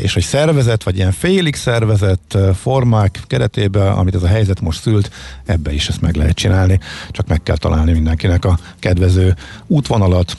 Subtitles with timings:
[0.00, 5.10] és hogy szervezet, vagy ilyen félig szervezett formák keretében, amit ez a helyzet most szült,
[5.44, 9.34] ebbe is ezt meg lehet csinálni, csak meg kell találni mindenkinek a kedvező
[9.66, 10.36] útvonalat,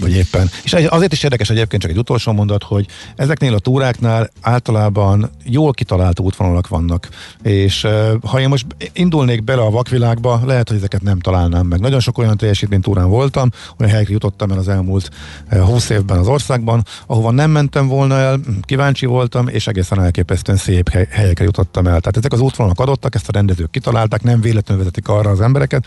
[0.00, 0.50] vagy éppen.
[0.64, 2.86] És azért is érdekes egyébként csak egy utolsó mondat, hogy
[3.16, 7.08] ezeknél a túráknál általában jól kitalált útvonalak vannak,
[7.42, 7.86] és
[8.22, 11.80] ha én most indulnék bele a vakvilágba, lehet, hogy ezeket nem találnám meg.
[11.80, 12.36] Nagyon sok olyan
[12.80, 15.10] túrán voltam, olyan helyekre jutottam el az elmúlt
[15.50, 20.88] 20 évben az országban, ahova nem mentem volna el, kíváncsi voltam, és egészen elképesztően szép
[20.88, 22.00] helyekre jutottam el.
[22.00, 25.86] Tehát ezek az útvonalak adottak, ezt a rendezők kitalálták, nem véletlenül vezetik arra az embereket.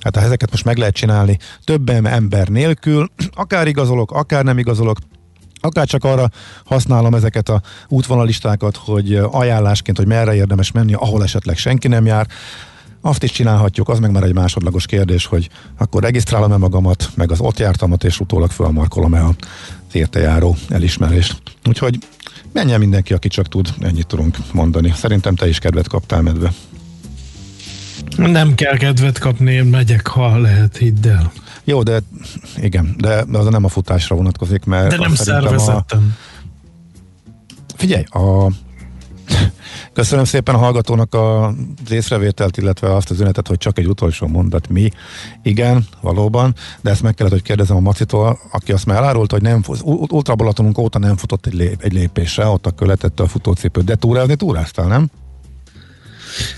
[0.00, 4.98] Hát ha ezeket most meg lehet csinálni több ember nélkül, akár igazolok, akár nem igazolok,
[5.60, 6.30] akár csak arra
[6.64, 12.26] használom ezeket a útvonalistákat, hogy ajánlásként, hogy merre érdemes menni, ahol esetleg senki nem jár,
[13.06, 17.40] azt is csinálhatjuk, az meg már egy másodlagos kérdés, hogy akkor regisztrálom-e magamat, meg az
[17.40, 19.34] ott jártamat, és utólag fölmarkolom-e a
[19.92, 21.42] értejáró elismerést.
[21.68, 21.98] Úgyhogy
[22.52, 24.92] menjen mindenki, aki csak tud, ennyit tudunk mondani.
[24.96, 26.52] Szerintem te is kedvet kaptál medve.
[28.16, 31.32] Nem kell kedvet kapni, én megyek, ha lehet, hidd el.
[31.64, 32.02] Jó, de
[32.56, 34.90] igen, de az nem a futásra vonatkozik, mert...
[34.90, 36.16] De nem szervezettem.
[36.18, 37.74] A...
[37.76, 38.50] Figyelj, a
[39.92, 44.68] Köszönöm szépen a hallgatónak az észrevételt, illetve azt az ünetet, hogy csak egy utolsó mondat
[44.68, 44.90] mi.
[45.42, 49.44] Igen, valóban, de ezt meg kellett, hogy kérdezem a Macitól, aki azt már elárulta, hogy
[49.44, 53.94] nem, ultrabalatonunk óta nem futott egy, lép, egy lépésre, ott a követette a futócipőt, de
[53.94, 55.10] túrázni túráztál, nem?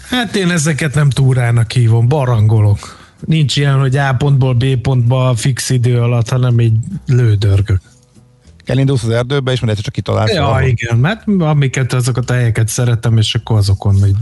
[0.09, 2.97] Hát én ezeket nem túrának hívom, barangolok.
[3.27, 7.81] Nincs ilyen, hogy A pontból B pontba fix idő alatt, hanem egy lődörgök.
[8.69, 10.33] Elindulsz az erdőbe, és majd csak kitalálsz.
[10.33, 10.63] Ja, ahol.
[10.63, 14.17] igen, mert amiket azokat a helyeket szeretem, és akkor azokon megy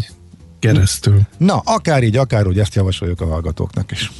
[0.59, 1.21] keresztül.
[1.39, 4.11] Na, akár így, akár úgy, ezt javasoljuk a hallgatóknak is.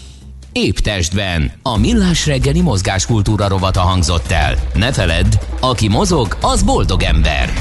[0.53, 1.53] Épp testben.
[1.63, 4.55] A millás reggeli mozgáskultúra rovata hangzott el.
[4.75, 5.27] Ne feledd,
[5.61, 7.53] aki mozog, az boldog ember.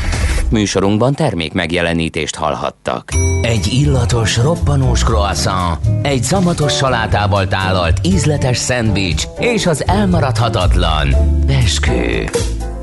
[0.50, 3.12] Műsorunkban termék megjelenítést hallhattak.
[3.42, 12.30] Egy illatos, roppanós croissant, egy szamatos salátával tálalt ízletes szendvics és az elmaradhatatlan beskő.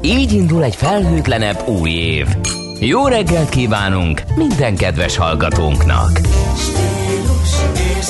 [0.05, 2.27] Így indul egy felhőtlenebb új év.
[2.79, 6.21] Jó reggelt kívánunk minden kedves hallgatónknak!
[6.57, 7.51] Stílus
[7.99, 8.07] és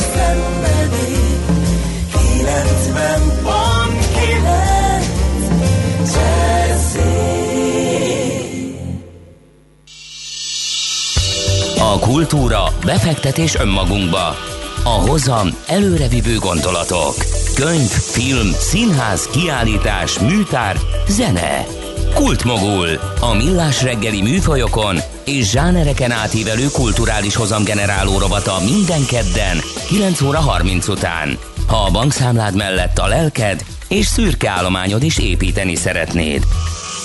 [11.78, 14.36] A kultúra, befektetés önmagunkba.
[14.84, 17.14] A hozam előrevívő gondolatok.
[17.54, 20.76] Könyv, film, színház, kiállítás, műtár,
[21.08, 21.80] zene.
[22.14, 22.88] Kultmogul.
[23.20, 30.88] A millás reggeli műfajokon és zsánereken átívelő kulturális hozamgeneráló rovata minden kedden 9 óra 30
[30.88, 31.38] után.
[31.66, 36.42] Ha a bankszámlád mellett a lelked és szürke állományod is építeni szeretnéd.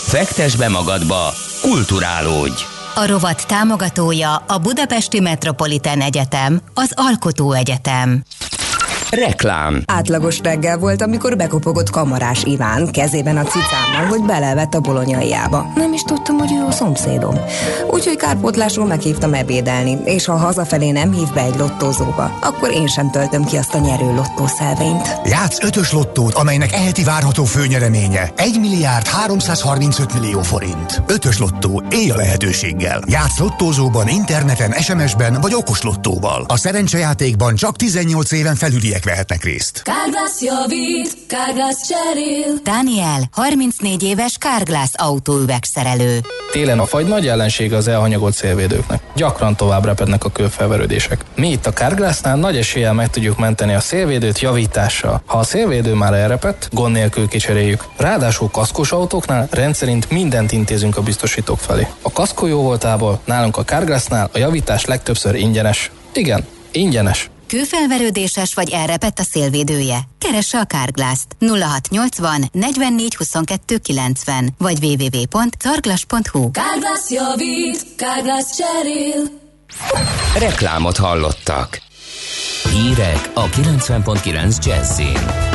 [0.05, 2.63] Fektes be magadba, kulturálódj!
[2.95, 8.23] A rovat támogatója a Budapesti Metropolitán Egyetem, az Alkotó Egyetem.
[9.09, 9.81] Reklám.
[9.85, 15.71] Átlagos reggel volt, amikor bekopogott kamarás Iván kezében a cicámmal, hogy belevett a bolonyaiába.
[15.75, 17.35] Nem is tudtam, hogy ő a szomszédom.
[17.91, 23.11] Úgyhogy kárpótlásról meghívtam ebédelni, és ha hazafelé nem hív be egy lottózóba, akkor én sem
[23.11, 25.15] töltöm ki azt a nyerő lottószelvényt.
[25.25, 31.01] Játsz ötös lottót, amelynek eheti várható főnyereménye 1 milliárd 335 millió forint.
[31.07, 33.01] Ötös lottó, élj a lehetőséggel.
[33.05, 36.45] Játsz lottózóban, interneten, SMS-ben vagy okos lottóval.
[36.47, 39.81] A szerencsejátékban csak 18 éven felüliek személyek vehetnek részt.
[39.81, 42.59] Kárglász javít, Kárglász cserél.
[42.63, 46.19] Daniel, 34 éves Kárglász autóüvegszerelő.
[46.51, 49.01] Télen a fagy nagy ellensége az elhanyagolt szélvédőknek.
[49.15, 51.25] Gyakran tovább repednek a kőfelverődések.
[51.35, 55.21] Mi itt a Kárglásznál nagy eséllyel meg tudjuk menteni a szélvédőt javítással.
[55.25, 57.83] Ha a szélvédő már elrepett, gond nélkül kicseréljük.
[57.97, 61.87] Ráadásul kaszkos autóknál rendszerint mindent intézünk a biztosítók felé.
[62.01, 65.91] A kaszkó jó voltából nálunk a Kárglásznál a javítás legtöbbször ingyenes.
[66.13, 67.29] Igen, ingyenes.
[67.47, 69.99] Kőfelverődéses vagy elrepett a szélvédője?
[70.17, 79.45] Keresse a Kárglászt 0680 44 22 90 vagy www.carglass.hu Kárglász javít, Kárglász cserél.
[80.37, 81.81] Reklámot hallottak.
[82.71, 85.46] Hírek a 90.9 Jazzin.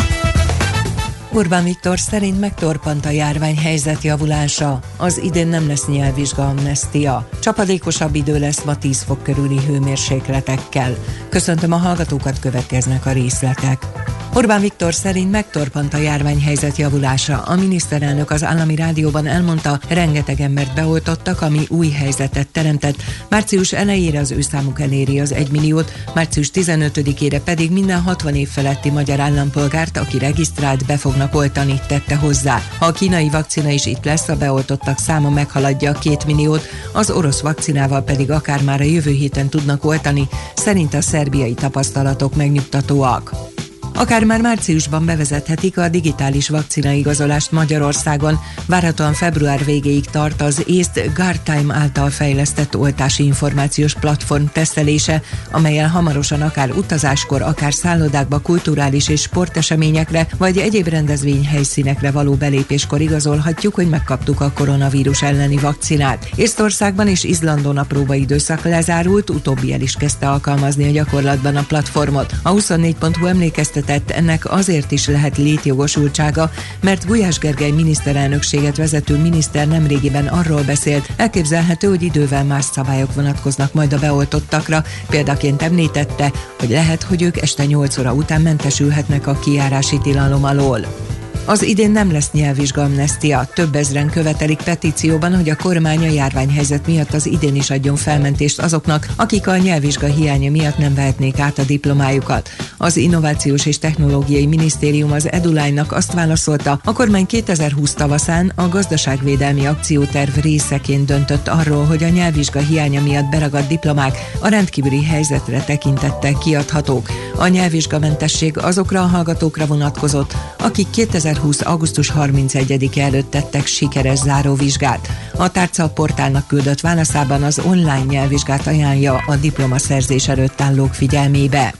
[1.34, 4.79] Orbán Viktor szerint megtorpant a járványhelyzet javulása.
[4.96, 7.29] Az idén nem lesz nyelvvizsga amnestia.
[7.40, 10.96] Csapadékosabb idő lesz ma 10 fok körüli hőmérsékletekkel.
[11.29, 13.87] Köszöntöm a hallgatókat, következnek a részletek.
[14.34, 17.43] Orbán Viktor szerint megtorpant a járványhelyzet javulása.
[17.43, 23.02] A miniszterelnök az állami rádióban elmondta, rengeteg embert beoltottak, ami új helyzetet teremtett.
[23.29, 28.49] Március elejére az ő számuk eléri az 1 milliót, március 15-ére pedig minden 60 év
[28.49, 32.61] feletti magyar állampolgárt, aki regisztrált, be fognak oltani, tette hozzá.
[32.79, 37.11] Ha a kínai vakcina is itt lesz, a beoltottak száma meghaladja a 2 milliót, az
[37.11, 43.52] orosz vakcinával pedig akár már a jövő héten tudnak oltani, szerint a szerbiai tapasztalatok megnyugtatóak.
[43.94, 48.39] Akár már márciusban bevezethetik a digitális vakcinaigazolást Magyarországon.
[48.67, 56.43] Várhatóan február végéig tart az észt Guardtime által fejlesztett oltási információs platform tesztelése, amelyel hamarosan
[56.43, 63.89] akár utazáskor, akár szállodákba, kulturális és sporteseményekre, vagy egyéb rendezvény helyszínekre való belépéskor igazolhatjuk, hogy
[63.89, 66.29] megkaptuk a koronavírus elleni vakcinát.
[66.35, 72.35] Észtországban és Izlandon a próbaidőszak lezárult, utóbbi el is kezdte alkalmazni a gyakorlatban a platformot.
[72.43, 76.50] A 24.hu emlékeztet említetett, ennek azért is lehet létjogosultsága,
[76.81, 83.73] mert Gulyás Gergely miniszterelnökséget vezető miniszter nemrégiben arról beszélt, elképzelhető, hogy idővel más szabályok vonatkoznak
[83.73, 89.38] majd a beoltottakra, példaként említette, hogy lehet, hogy ők este 8 óra után mentesülhetnek a
[89.38, 91.12] kiárási tilalom alól.
[91.44, 93.49] Az idén nem lesz nyelvvizsgamnestia.
[93.55, 98.61] Több ezren követelik petícióban, hogy a kormány a járványhelyzet miatt az idén is adjon felmentést
[98.61, 102.49] azoknak, akik a nyelvvizsga hiánya miatt nem vehetnék át a diplomájukat.
[102.77, 109.67] Az Innovációs és Technológiai Minisztérium az Edulánynak azt válaszolta, a kormány 2020 tavaszán a gazdaságvédelmi
[109.67, 116.39] akcióterv részeként döntött arról, hogy a nyelvvizsga hiánya miatt beragadt diplomák a rendkívüli helyzetre tekintettel
[116.39, 117.09] kiadhatók.
[117.37, 121.61] A nyelvvizsgamentesség azokra a hallgatókra vonatkozott, akik 2000 2020.
[121.61, 125.08] augusztus 31 előtt tettek sikeres záróvizsgát.
[125.37, 131.75] A tárca portálnak küldött válaszában az online nyelvvizsgát ajánlja a diplomaszerzés előtt állók figyelmébe.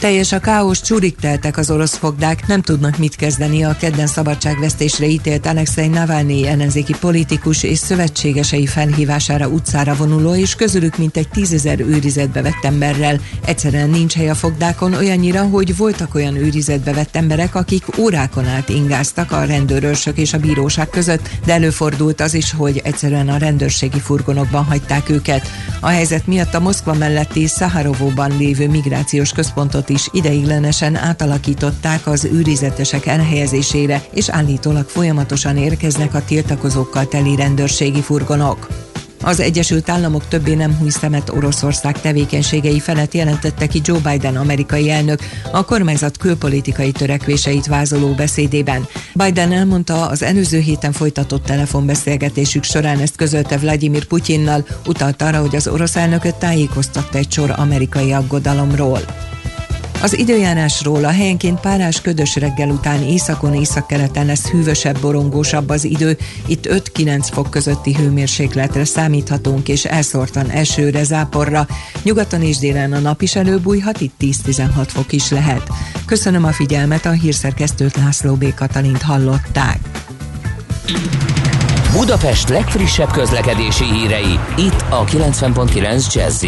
[0.00, 5.06] Teljes a káosz, csúrik teltek az orosz fogdák, nem tudnak mit kezdeni a kedden szabadságvesztésre
[5.06, 12.42] ítélt Alexei Navalnyi ellenzéki politikus és szövetségesei felhívására utcára vonuló, és közülük mintegy tízezer őrizetbe
[12.42, 13.20] vett emberrel.
[13.44, 18.68] Egyszerűen nincs hely a fogdákon olyannyira, hogy voltak olyan őrizetbe vett emberek, akik órákon át
[18.68, 24.00] ingáztak a rendőrösök és a bíróság között, de előfordult az is, hogy egyszerűen a rendőrségi
[24.00, 25.48] furgonokban hagyták őket.
[25.80, 32.24] A helyzet miatt a Moszkva melletti Szaharovóban lévő migrációs központot Budapestot is ideiglenesen átalakították az
[32.24, 38.68] őrizetesek elhelyezésére, és állítólag folyamatosan érkeznek a tiltakozókkal teli rendőrségi furgonok.
[39.22, 44.90] Az Egyesült Államok többé nem húj szemet Oroszország tevékenységei felett jelentette ki Joe Biden amerikai
[44.90, 45.20] elnök
[45.52, 48.86] a kormányzat külpolitikai törekvéseit vázoló beszédében.
[49.14, 55.56] Biden elmondta, az előző héten folytatott telefonbeszélgetésük során ezt közölte Vladimir Putyinnal, utalt arra, hogy
[55.56, 59.00] az orosz elnököt tájékoztatta egy sor amerikai aggodalomról.
[60.02, 66.16] Az időjárásról a helyenként párás ködös reggel után északon északkeleten lesz hűvösebb, borongósabb az idő.
[66.46, 71.66] Itt 5-9 fok közötti hőmérsékletre számíthatunk, és elszórtan esőre, záporra.
[72.02, 75.62] Nyugaton és délen a nap is előbújhat, itt 10-16 fok is lehet.
[76.06, 78.54] Köszönöm a figyelmet, a hírszerkesztőt László B.
[78.54, 79.78] Katalint hallották.
[81.92, 86.44] Budapest legfrissebb közlekedési hírei, itt a 90.9 jazz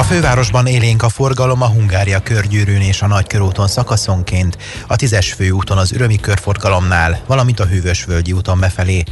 [0.00, 5.78] a fővárosban élénk a forgalom a Hungária körgyűrűn és a Nagykörúton szakaszonként, a tízes főúton
[5.78, 9.02] az Ürömi körforgalomnál, valamint a Hűvösvölgyi úton befelé,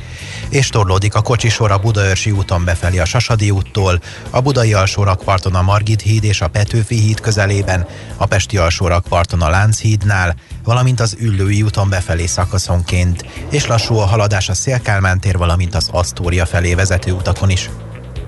[0.49, 4.01] és torlódik a kocsisor a Budaörsi úton befelé a Sasadi úttól,
[4.31, 7.87] a Budai alsórakparton a Margit híd és a Petőfi híd közelében,
[8.17, 14.49] a Pesti alsórakparton a Lánchídnál, valamint az Üllői úton befelé szakaszonként, és lassú a haladás
[14.49, 17.71] a Szélkálmán tér, valamint az Asztória felé vezető utakon is.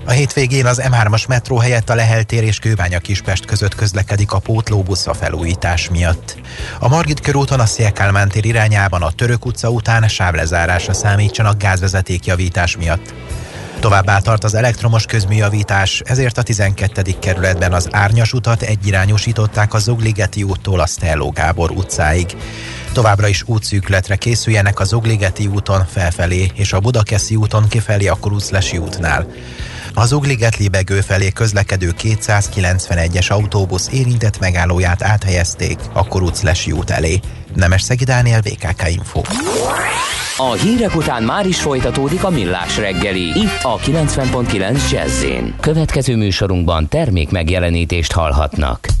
[0.05, 4.39] A hétvégén az M3-as metró helyett a Lehel tér és Kőbánya Kispest között közlekedik a
[4.39, 6.35] pótlóbusz a felújítás miatt.
[6.79, 12.77] A Margit körúton a Szélkálmán tér irányában a Török utca után sávlezárásra számítsanak gázvezeték javítás
[12.77, 13.13] miatt.
[13.79, 17.01] Továbbá tart az elektromos közműjavítás, ezért a 12.
[17.19, 22.35] kerületben az Árnyas utat egyirányosították a Zugligeti úttól a Stelló Gábor utcáig.
[22.93, 28.77] Továbbra is útszűkületre készüljenek a Zugligeti úton felfelé és a Budakeszi úton kifelé a Kruszlesi
[28.77, 29.27] útnál.
[29.93, 37.19] Az Ugliget Libegő felé közlekedő 291-es autóbusz érintett megállóját áthelyezték a Kuruclesi út elé.
[37.55, 39.21] Nemes Szegi Dániel, VKK Info.
[40.37, 43.39] A hírek után már is folytatódik a millás reggeli.
[43.39, 45.25] Itt a 90.9 jazz
[45.59, 49.00] Következő műsorunkban termék megjelenítést hallhatnak.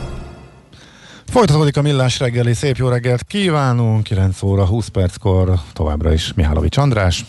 [1.31, 6.77] Folytatódik a millás reggeli, szép jó reggelt kívánunk, 9 óra 20 perckor továbbra is Mihálovics
[6.77, 7.25] András.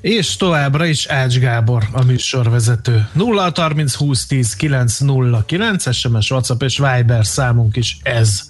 [0.00, 3.08] És továbbra is Ács Gábor, a műsorvezető.
[3.12, 8.40] 0 30 20 10 909 SMS, WhatsApp és Viber számunk is ez.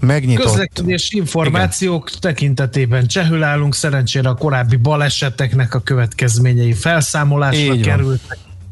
[0.00, 0.44] Megnyitott.
[0.44, 2.20] Közlekedési információk Igen.
[2.20, 8.20] tekintetében csehül állunk, szerencsére a korábbi baleseteknek a következményei felszámolásra Így van.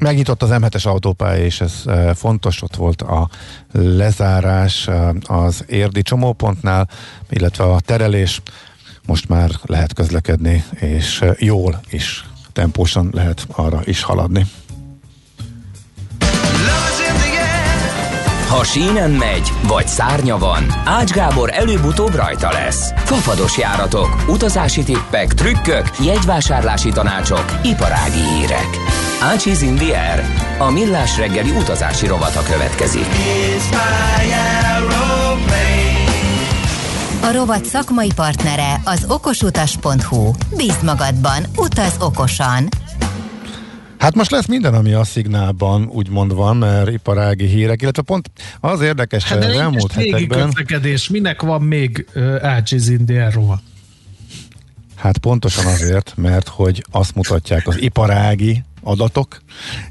[0.00, 3.28] Megnyitott az M7-es autópálya, és ez e, fontos, ott volt a
[3.72, 6.88] lezárás e, az érdi csomópontnál,
[7.30, 8.42] illetve a terelés.
[9.06, 14.46] Most már lehet közlekedni, és e, jól is, tempósan lehet arra is haladni.
[18.50, 22.92] Ha sínen megy, vagy szárnya van, Ács Gábor előbb-utóbb rajta lesz.
[22.96, 28.68] Fafados járatok, utazási tippek, trükkök, jegyvásárlási tanácsok, iparági hírek.
[29.22, 29.78] Ácsiz in.
[30.58, 33.06] A millás reggeli utazási rovata következik.
[37.22, 40.30] A rovat szakmai partnere az okosutas.hu.
[40.56, 42.68] Bízd magadban, utaz okosan!
[44.00, 48.30] Hát most lesz minden, ami a szignálban úgymond van, mert iparági hírek, illetve pont
[48.60, 50.44] az érdekes, Hát az elmúlt hetekben...
[50.44, 53.60] közlekedés, minek van még uh, Ácsiz Indián rovat?
[54.96, 59.42] Hát pontosan azért, mert hogy azt mutatják az iparági adatok,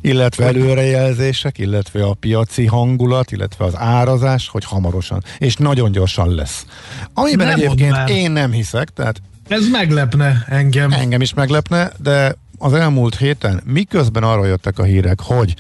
[0.02, 6.66] illetve előrejelzések, illetve a piaci hangulat, illetve az árazás, hogy hamarosan, és nagyon gyorsan lesz.
[7.14, 10.92] Amiben Nem egyébként én nem hiszek, tehát Ez meglepne engem.
[10.92, 15.56] engem is meglepne, de az elmúlt héten miközben arra jöttek a hírek, hogy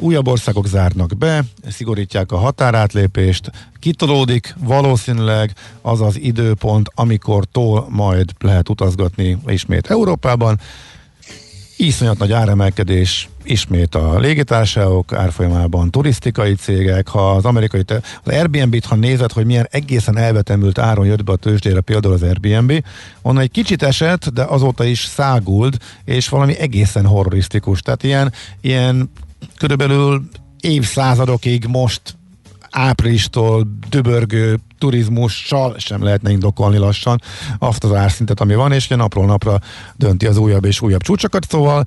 [0.00, 8.30] újabb országok zárnak be, szigorítják a határátlépést, kitolódik valószínűleg az az időpont, amikor tól majd
[8.38, 10.60] lehet utazgatni ismét Európában.
[11.86, 18.84] Iszonyat nagy áremelkedés ismét a légitársaságok árfolyamában, turisztikai cégek, ha az amerikai, te, az Airbnb-t,
[18.84, 22.84] ha nézed, hogy milyen egészen elvetemült áron jött be a tőzsdére például az Airbnb,
[23.22, 27.82] onnan egy kicsit esett, de azóta is száguld, és valami egészen horrorisztikus.
[27.82, 29.10] Tehát ilyen, ilyen
[29.58, 30.28] körülbelül
[30.60, 32.02] évszázadokig most
[32.70, 37.20] áprilistól dübörgő turizmussal sem lehetne indokolni lassan.
[37.58, 39.58] Azt az árszintet, ami van, és ugye napról napra
[39.96, 41.84] dönti az újabb és újabb csúcsokat, szóval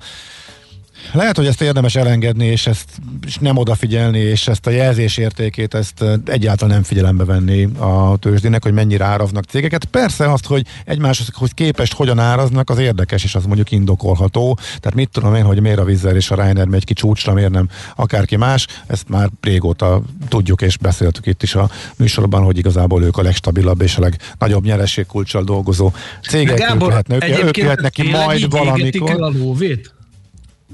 [1.12, 2.88] lehet, hogy ezt érdemes elengedni, és ezt
[3.26, 8.62] és nem odafigyelni, és ezt a jelzés értékét, ezt egyáltalán nem figyelembe venni a tőzsdének,
[8.62, 9.84] hogy mennyire áraznak cégeket.
[9.84, 14.58] Persze azt, hogy egymáshoz képest hogyan áraznak, az érdekes, és az mondjuk indokolható.
[14.64, 17.50] Tehát mit tudom én, hogy miért a Vizzer és a Reiner megy ki csúcsra, miért
[17.50, 23.02] nem akárki más, ezt már régóta tudjuk, és beszéltük itt is a műsorban, hogy igazából
[23.02, 25.92] ők a legstabilabb és a legnagyobb nyerességkulcsal dolgozó
[26.28, 26.58] cégek.
[26.58, 29.10] Gábor, ők lehetnek, ők lehetnek ki majd valamikor.
[29.10, 29.96] El a lóvét?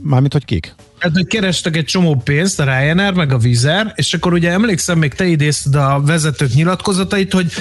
[0.02, 0.74] Mármint, hogy kik?
[0.98, 4.98] Hát, hogy kerestek egy csomó pénzt, a Ryanair, meg a Vizer, és akkor ugye emlékszem,
[4.98, 7.52] még te idézted a vezetők nyilatkozatait, hogy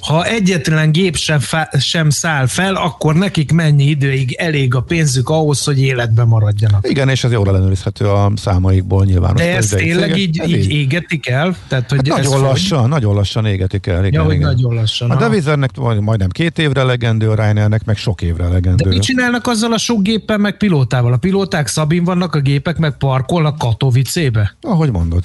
[0.00, 5.28] ha egyetlen gép sem, fe, sem száll fel, akkor nekik mennyi időig elég a pénzük
[5.28, 6.88] ahhoz, hogy életben maradjanak.
[6.88, 9.40] Igen, és ez jól ellenőrizhető a számaikból nyilvános.
[9.40, 11.56] De ezt tényleg így, így, égetik el?
[11.68, 12.88] Tehát, hogy hát nagyon lassan, hogy...
[12.88, 13.98] nagyon lassan égetik el.
[13.98, 14.48] Igen, ja, hogy igen.
[14.48, 15.10] nagyon lassan.
[15.10, 18.84] A Devizernek majdnem két évre legendő, a Ryanairnek meg sok évre legendő.
[18.84, 21.12] De mit csinálnak azzal a sok géppel, meg pilótával?
[21.12, 24.56] A pilóták Szabin vannak, a gépek meg parkolnak Katowice-be?
[24.60, 25.24] Ahogy mondod.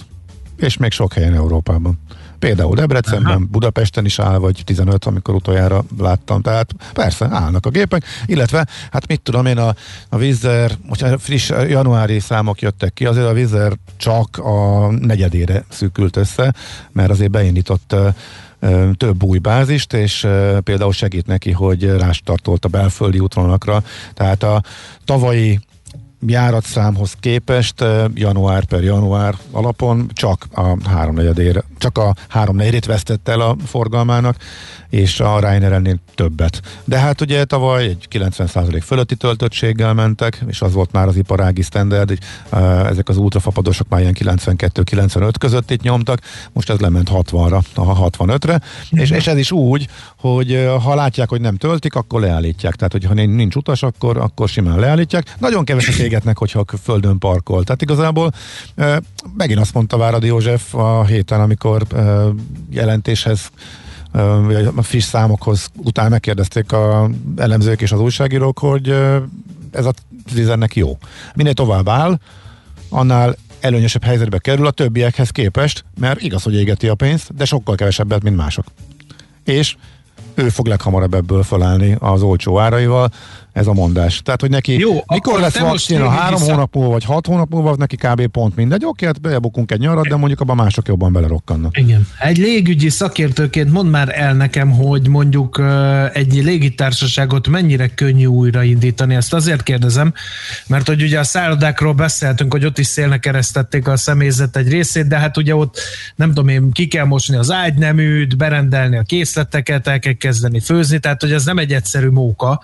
[0.58, 2.00] És még sok helyen Európában.
[2.46, 3.46] Például Debrecenben, Aha.
[3.50, 6.42] Budapesten is áll, vagy 15, amikor utoljára láttam.
[6.42, 9.76] Tehát persze, állnak a gépek, illetve, hát mit tudom én, a,
[10.10, 16.16] a Vizer, most friss januári számok jöttek ki, azért a Vizer csak a negyedére szűkült
[16.16, 16.54] össze,
[16.92, 17.96] mert azért beindított
[18.98, 20.28] több új bázist, és
[20.64, 23.84] például segít neki, hogy rástartolt a belföldi útvonalakra.
[24.14, 24.64] Tehát a
[25.06, 25.60] tavalyi
[26.26, 27.84] járatszámhoz képest
[28.14, 34.36] január per január alapon csak a háromnegyedére, csak a háromnegyedét vesztette el a forgalmának,
[34.90, 36.62] és a Ryanair ennél többet.
[36.84, 41.62] De hát ugye tavaly egy 90% fölötti töltöttséggel mentek, és az volt már az iparági
[41.62, 42.20] standard, hogy
[42.90, 46.20] ezek az ultrafapadosok már ilyen 92-95 között itt nyomtak,
[46.54, 51.42] most ez lement 60-ra, a 65-re, és, és ez is úgy, hogy ha látják, hogy
[51.42, 52.76] nem töltik, akkor leállítják.
[52.76, 55.36] Tehát, hogyha nincs utas, akkor, akkor simán leállítják.
[55.40, 57.64] Nagyon keveset égetnek, hogyha a földön parkol.
[57.64, 58.32] Tehát igazából
[59.38, 61.84] megint azt mondta Váradi József a héten, amikor
[62.70, 63.50] jelentéshez
[64.76, 68.90] a friss számokhoz utána megkérdezték a elemzők és az újságírók, hogy
[69.72, 69.94] ez a
[70.34, 70.98] tízennek jó.
[71.36, 72.20] Minél tovább áll,
[72.90, 77.76] annál előnyösebb helyzetbe kerül a többiekhez képest, mert igaz, hogy égeti a pénzt, de sokkal
[77.76, 78.66] kevesebbet, mint mások.
[79.44, 79.76] És
[80.36, 83.12] ő fog leghamarabb ebből felállni az olcsó áraival,
[83.56, 84.22] ez a mondás.
[84.22, 86.52] Tehát, hogy neki Jó, mikor lesz vakcina, három vissza...
[86.52, 88.28] hónap múlva, vagy hat hónap múlva, neki kb.
[88.28, 88.86] pont mindegy.
[88.86, 91.78] Oké, hát bebukunk egy nyarat, de mondjuk abban mások jobban belerokkannak.
[91.78, 92.08] Igen.
[92.20, 95.62] Egy légügyi szakértőként mond már el nekem, hogy mondjuk
[96.14, 99.16] egy légitársaságot mennyire könnyű újraindítani.
[99.16, 100.14] Ezt azért kérdezem,
[100.68, 105.08] mert hogy ugye a szállodákról beszéltünk, hogy ott is szélnek keresztették a személyzet egy részét,
[105.08, 105.80] de hát ugye ott
[106.16, 111.00] nem tudom én, ki kell mosni az ágyneműt, berendelni a készleteket, el kell kezdeni főzni,
[111.00, 112.62] tehát hogy ez nem egy egyszerű móka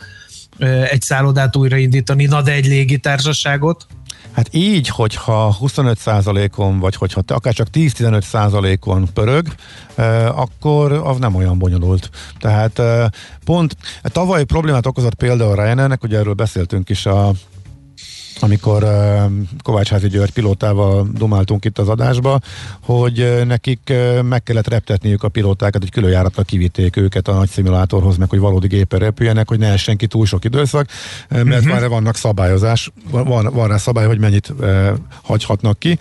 [0.90, 3.88] egy szállodát újraindítani, na de egy légitársaságot?
[4.32, 9.48] Hát így, hogyha 25%-on, vagy hogyha akár csak 10-15%-on pörög,
[10.36, 12.10] akkor az nem olyan bonyolult.
[12.40, 12.82] Tehát
[13.46, 17.32] pont tavaly problémát okozott például a Ryanairnek, ugye erről beszéltünk is a
[18.44, 18.86] amikor
[19.64, 22.40] Kovácsházi György pilótával domáltunk itt az adásba,
[22.82, 28.18] hogy nekik meg kellett reptetniük a pilótákat, hogy külön járattal kivitték őket a nagy szimulátorhoz,
[28.18, 30.88] meg hogy valódi gépen repüljenek, hogy ne essen ki túl sok időszak,
[31.30, 31.66] mert uh-huh.
[31.66, 34.54] már vannak szabályozás, van, van rá szabály, hogy mennyit
[35.22, 36.00] hagyhatnak ki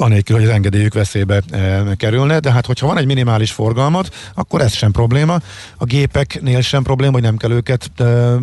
[0.00, 4.60] anélkül, hogy az engedélyük veszélybe e, kerülne, de hát hogyha van egy minimális forgalmat, akkor
[4.60, 5.40] ez sem probléma.
[5.76, 8.34] A gépeknél sem probléma, hogy nem kell őket e,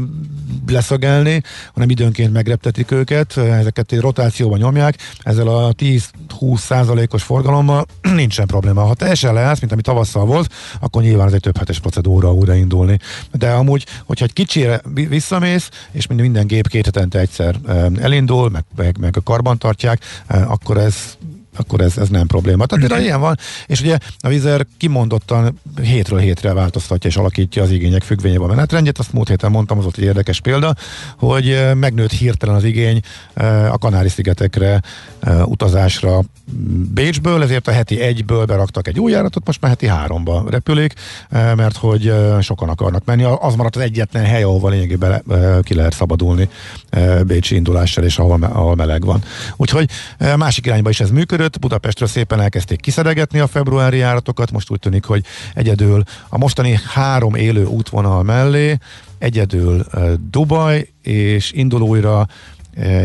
[0.68, 1.42] leszögelni,
[1.74, 7.86] hanem időnként megreptetik őket, ezeket egy rotációban nyomják, ezzel a 10-20 százalékos forgalommal
[8.16, 8.82] nincsen probléma.
[8.82, 13.00] Ha teljesen leállsz, mint ami tavasszal volt, akkor nyilván ez egy több hetes procedúra újraindulni.
[13.32, 17.56] De amúgy, hogyha egy kicsire visszamész, és minden gép két hetente egyszer
[18.02, 21.18] elindul, meg, meg, meg a karban tartják, akkor ez
[21.56, 22.66] akkor ez, ez nem probléma.
[22.66, 23.38] Tehát például ilyen van,
[23.68, 28.98] és ugye a Vizer kimondottan hétről hétre változtatja és alakítja az igények függvényében a menetrendjét.
[28.98, 30.76] Azt múlt héten mondtam, az volt egy érdekes példa,
[31.18, 33.00] hogy eh, megnőtt hirtelen az igény
[33.34, 34.82] eh, a Kanári-szigetekre
[35.20, 36.24] eh, utazásra
[36.94, 40.94] Bécsből, ezért a heti egyből beraktak egy új járatot, most már heti háromba repülik,
[41.30, 43.24] mert hogy sokan akarnak menni.
[43.24, 45.24] Az maradt az egyetlen hely, ahol lényegében
[45.62, 46.50] ki lehet szabadulni
[47.26, 49.24] Bécsi indulással, és ahol, ahol meleg van.
[49.56, 49.90] Úgyhogy
[50.38, 51.12] másik irányba is ez
[51.44, 56.80] működött, Budapestről szépen elkezdték kiszedegetni a februári járatokat, most úgy tűnik, hogy egyedül a mostani
[56.94, 58.78] három élő útvonal mellé
[59.18, 59.86] egyedül
[60.30, 62.28] Dubaj és indulóira,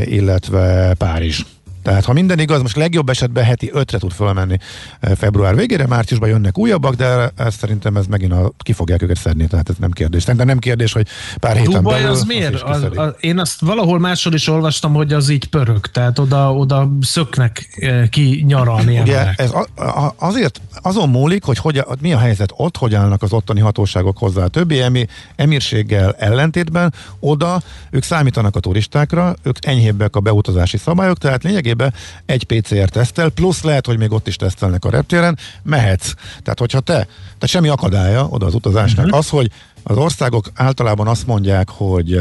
[0.05, 1.45] illetve Párizs
[1.83, 4.57] tehát ha minden igaz, most legjobb esetben heti ötre tud fölmenni
[5.01, 9.17] eh, február végére, márciusban jönnek újabbak, de ez szerintem ez megint a, ki fogják őket
[9.17, 10.25] szedni, tehát ez nem kérdés.
[10.25, 11.07] De nem kérdés, hogy
[11.41, 12.11] pár héten Dubai belül...
[12.11, 12.63] az miért?
[12.63, 16.91] Az, az, én azt valahol máshol is olvastam, hogy az így pörög, tehát oda, oda
[17.01, 22.19] szöknek eh, ki nyaralni Ugye ez a, a, azért azon múlik, hogy, hogy mi a
[22.19, 24.45] helyzet ott, hogy állnak az ottani hatóságok hozzá.
[24.45, 31.19] A többi emi, emírséggel ellentétben oda ők számítanak a turistákra, ők enyhébbek a beutazási szabályok,
[31.19, 31.95] tehát lényegében esetében
[32.27, 36.13] egy PCR tesztel, plusz lehet, hogy még ott is tesztelnek a reptéren, mehetsz.
[36.43, 39.05] Tehát, hogyha te, tehát semmi akadálya oda az utazásnak.
[39.05, 39.19] Uh-huh.
[39.19, 39.51] Az, hogy
[39.83, 42.21] az országok általában azt mondják, hogy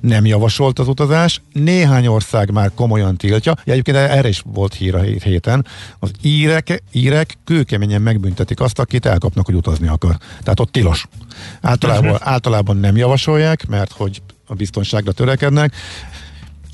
[0.00, 4.94] nem javasolt az utazás, néhány ország már komolyan tiltja, ja, egyébként erre is volt hír
[4.94, 5.66] a héten,
[5.98, 10.16] az írek, írek kőkeményen megbüntetik azt, akit elkapnak, hogy utazni akar.
[10.42, 11.06] Tehát ott tilos.
[11.60, 12.28] Általában, uh-huh.
[12.28, 15.74] általában nem javasolják, mert hogy a biztonságra törekednek.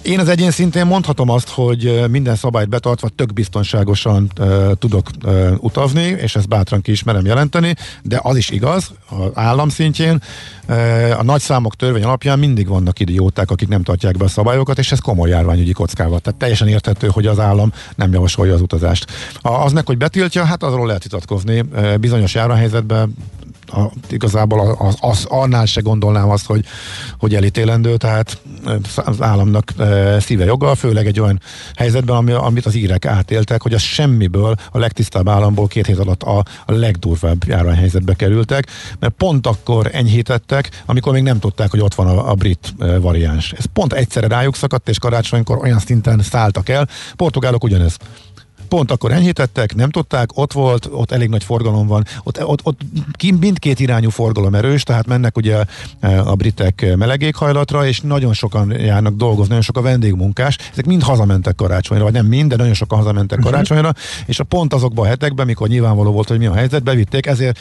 [0.02, 5.52] Én az egyén szintén mondhatom azt, hogy minden szabályt betartva tök biztonságosan uh, tudok uh,
[5.58, 10.22] utazni, és ezt bátran ki ismerem jelenteni, de az is igaz, az állam szintjén
[10.68, 14.78] uh, a nagy számok törvény alapján mindig vannak idióták, akik nem tartják be a szabályokat,
[14.78, 16.20] és ez komoly járványügyi kockával.
[16.20, 19.06] Tehát teljesen érthető, hogy az állam nem javasolja az utazást.
[19.40, 21.60] A, az meg, hogy betiltja, hát azról lehet vitatkozni.
[21.60, 23.14] Uh, bizonyos járványhelyzetben
[23.72, 26.64] a, igazából az, az, annál se gondolnám azt, hogy,
[27.18, 28.40] hogy elítélendő, tehát
[28.96, 29.72] az államnak
[30.18, 31.40] szíve joga, főleg egy olyan
[31.76, 36.22] helyzetben, ami, amit az írek átéltek, hogy az semmiből, a legtisztább államból két hét alatt
[36.22, 38.66] a, a legdurvább járványhelyzetbe kerültek,
[38.98, 43.52] mert pont akkor enyhítettek, amikor még nem tudták, hogy ott van a, a brit variáns.
[43.52, 46.88] Ez pont egyszerre rájuk szakadt, és karácsonykor olyan szinten szálltak el.
[47.16, 47.96] Portugálok ugyanez
[48.70, 52.80] pont akkor enyhítettek, nem tudták, ott volt, ott elég nagy forgalom van, ott, ott, ott
[53.40, 55.64] mindkét irányú forgalom erős, tehát mennek ugye
[56.00, 61.02] e, a britek melegéghajlatra, és nagyon sokan járnak dolgozni, nagyon sok a vendégmunkás, ezek mind
[61.02, 63.52] hazamentek karácsonyra, vagy nem mind, de nagyon sokan hazamentek uh-huh.
[63.52, 63.92] karácsonyra,
[64.26, 67.58] és a pont azokban a hetekben, mikor nyilvánvaló volt, hogy mi a helyzet, bevitték, ezért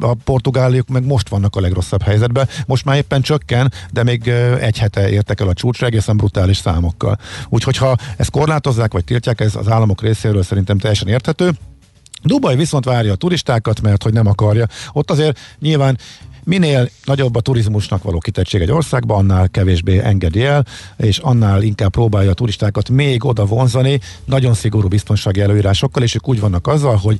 [0.00, 2.48] a portugáliuk meg most vannak a legrosszabb helyzetben.
[2.66, 6.56] Most már éppen csökken, de még e, egy hete értek el a csúcsra egészen brutális
[6.56, 7.18] számokkal.
[7.48, 11.50] Úgyhogy ha ezt korlátozzák, vagy tiltják, ez az államok részéről szerintem teljesen érthető.
[12.22, 14.66] Dubaj viszont várja a turistákat, mert hogy nem akarja.
[14.92, 15.98] Ott azért nyilván
[16.44, 21.90] minél nagyobb a turizmusnak való kitettség egy országban, annál kevésbé engedi el, és annál inkább
[21.90, 26.96] próbálja a turistákat még oda vonzani, nagyon szigorú biztonsági előírásokkal, és ők úgy vannak azzal,
[26.96, 27.18] hogy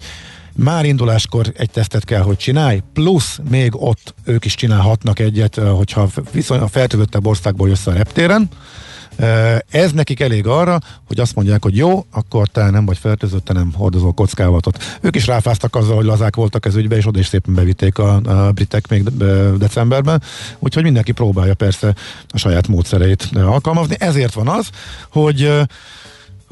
[0.57, 6.09] már induláskor egy tesztet kell, hogy csinálj, plusz még ott ők is csinálhatnak egyet, hogyha
[6.33, 8.49] viszony a feltövöttebb országból jössz a reptéren,
[9.71, 13.53] ez nekik elég arra, hogy azt mondják, hogy jó, akkor te nem vagy fertőzött, te
[13.53, 14.99] nem hordozol kockávatot.
[15.01, 18.15] Ők is ráfáztak azzal, hogy lazák voltak ez ügybe, és oda is szépen bevitték a,
[18.15, 19.03] a britek még
[19.59, 20.23] decemberben.
[20.59, 21.95] Úgyhogy mindenki próbálja persze
[22.29, 23.97] a saját módszereit alkalmazni.
[23.99, 24.69] Ezért van az,
[25.09, 25.51] hogy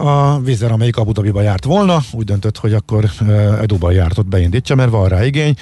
[0.03, 4.75] a vízer, amelyik Abu Dhabiba járt volna, úgy döntött, hogy akkor e, Dubai jártot beindítja,
[4.75, 5.55] mert van rá igény.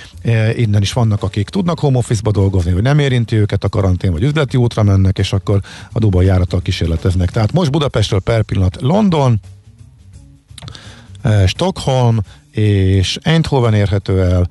[0.56, 4.22] Innen is vannak, akik tudnak home office-ba dolgozni, vagy nem érinti őket a karantén, vagy
[4.22, 5.60] üzleti útra mennek, és akkor
[5.92, 7.30] a Dubai járattal kísérleteznek.
[7.30, 9.40] Tehát most Budapestről per pillanat London,
[11.46, 14.48] Stockholm és Eindhoven érhető el,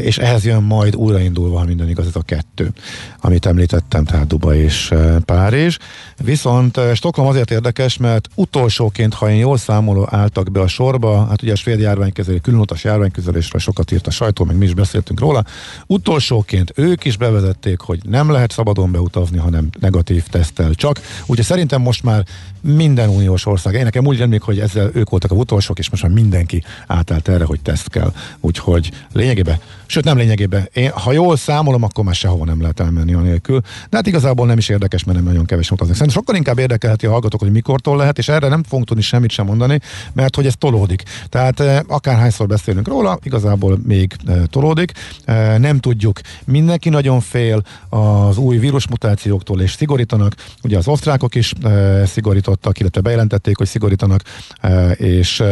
[0.00, 2.72] és ehhez jön majd újraindulva, ha minden igaz, ez a kettő,
[3.20, 5.76] amit említettem, tehát Dubai és Párizs.
[6.24, 11.42] Viszont Stockholm azért érdekes, mert utolsóként, ha én jól számoló álltak be a sorba, hát
[11.42, 15.44] ugye a svéd járványkezelő, különutas járványkezelésről sokat írt a sajtó, meg mi is beszéltünk róla,
[15.86, 21.00] utolsóként ők is bevezették, hogy nem lehet szabadon beutazni, hanem negatív tesztel csak.
[21.26, 22.24] Úgyhogy szerintem most már
[22.60, 26.02] minden uniós ország, én nekem úgy emlék, hogy ezzel ők voltak a utolsók, és most
[26.02, 28.12] már mindenki átállt erre, hogy teszt kell.
[28.40, 30.68] Úgyhogy lényegében Sőt, nem lényegében.
[30.72, 33.60] Én, ha jól számolom, akkor már sehova nem lehet elmenni a nélkül.
[33.90, 35.96] De hát igazából nem is érdekes, mert nem nagyon kevés utaznak.
[35.96, 39.30] Szerintem sokkal inkább érdekelheti a hallgatók, hogy mikortól lehet, és erre nem fogunk tudni semmit
[39.30, 39.80] sem mondani,
[40.12, 41.02] mert hogy ez tolódik.
[41.28, 44.92] Tehát eh, akárhányszor beszélünk róla, igazából még eh, tolódik.
[45.24, 46.20] Eh, nem tudjuk.
[46.44, 50.34] Mindenki nagyon fél az új vírusmutációktól, és szigorítanak.
[50.62, 51.52] Ugye az osztrákok is
[52.04, 54.22] szigorítottak, illetve bejelentették, hogy szigorítanak,
[54.94, 55.42] és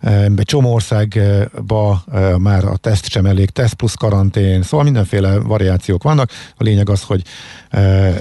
[0.00, 2.04] egy csomó országba
[2.38, 6.30] már a teszt sem elég, teszt plusz karantén, szóval mindenféle variációk vannak.
[6.56, 7.22] A lényeg az, hogy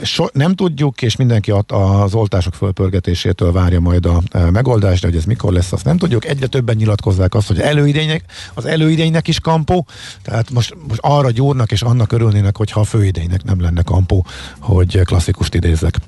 [0.03, 5.25] so, nem tudjuk, és mindenki az oltások fölpörgetésétől várja majd a megoldást, de hogy ez
[5.25, 6.25] mikor lesz, azt nem tudjuk.
[6.25, 9.85] Egyre többen nyilatkozzák azt, hogy előidénynek, az előidénynek is kampó,
[10.21, 14.25] tehát most, most arra gyúrnak és annak örülnének, hogyha a főidénynek nem lenne kampó,
[14.59, 15.99] hogy klasszikust idézzek.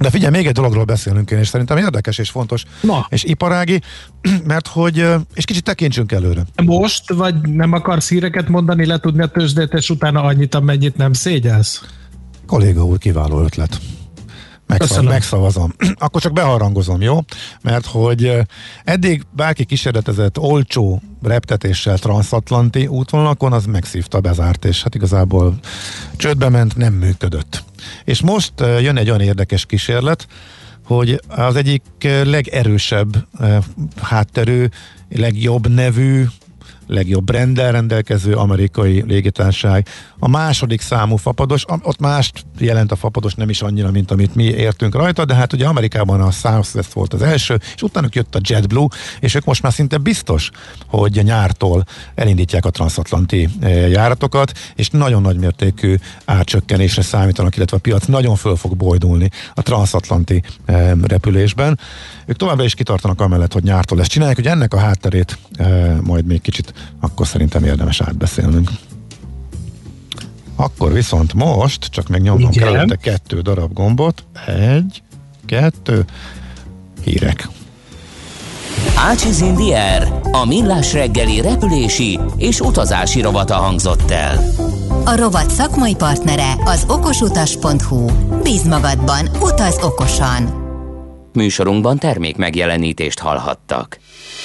[0.00, 3.06] De figyelj, még egy dologról beszélünk én, és szerintem érdekes és fontos, Na.
[3.10, 3.80] és iparági,
[4.44, 6.42] mert hogy, és kicsit tekintsünk előre.
[6.64, 11.84] Most, vagy nem akarsz híreket mondani, letudni a tőzsdét, és utána annyit, amennyit nem szégyelsz?
[12.46, 13.80] Kolléga úr, kiváló ötlet.
[14.78, 15.74] Megszav, megszavazom.
[15.98, 17.18] Akkor csak beharangozom, jó?
[17.62, 18.36] Mert hogy
[18.84, 25.58] eddig bárki kísérletezett olcsó reptetéssel transatlanti útvonalakon, az megszívta, bezárt, és hát igazából
[26.16, 27.64] csődbe ment, nem működött.
[28.04, 30.26] És most jön egy olyan érdekes kísérlet,
[30.84, 31.82] hogy az egyik
[32.24, 33.26] legerősebb
[34.02, 34.66] hátterű,
[35.08, 36.24] legjobb nevű
[36.90, 39.88] legjobb brendel rendelkező amerikai légitárság.
[40.18, 44.44] A második számú fapados, ott mást jelent a fapados, nem is annyira, mint amit mi
[44.44, 48.40] értünk rajta, de hát ugye Amerikában a Southwest volt az első, és utána jött a
[48.42, 48.88] JetBlue,
[49.20, 50.50] és ők most már szinte biztos,
[50.86, 57.80] hogy nyártól elindítják a transatlanti eh, járatokat, és nagyon nagy mértékű árcsökkenésre számítanak, illetve a
[57.80, 61.78] piac nagyon föl fog bojdulni a transatlanti eh, repülésben.
[62.30, 66.26] Ők továbbra is kitartanak amellett, hogy nyártól ezt csinálják, hogy ennek a hátterét e, majd
[66.26, 68.70] még kicsit akkor szerintem érdemes átbeszélnünk.
[70.56, 74.24] Akkor viszont most, csak megnyomnom kell kettő darab gombot.
[74.46, 75.02] Egy,
[75.46, 76.04] kettő,
[77.04, 77.48] hírek.
[78.96, 84.44] Ácsiz Indier, a millás reggeli repülési és utazási rovata hangzott el.
[85.04, 88.06] A rovat szakmai partnere az okosutas.hu.
[88.42, 90.68] Bíz magadban, utaz okosan!
[91.32, 93.98] Műsorunkban termék megjelenítést hallhattak.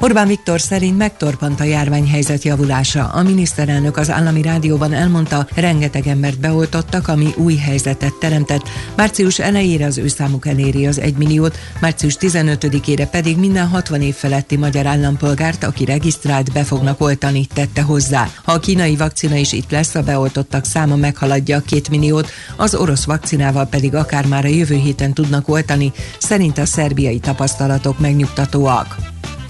[0.00, 3.04] Orbán Viktor szerint megtorpant a járványhelyzet javulása.
[3.04, 8.68] A miniszterelnök az állami rádióban elmondta, rengeteg embert beoltottak, ami új helyzetet teremtett.
[8.96, 14.14] Március elejére az ő számuk eléri az 1 milliót, március 15-ére pedig minden 60 év
[14.14, 18.28] feletti magyar állampolgárt, aki regisztrált, be fognak oltani, tette hozzá.
[18.44, 22.74] Ha a kínai vakcina is itt lesz, a beoltottak száma meghaladja a 2 milliót, az
[22.74, 28.96] orosz vakcinával pedig akár már a jövő héten tudnak oltani, szerint a szerbiai tapasztalatok megnyugtatóak.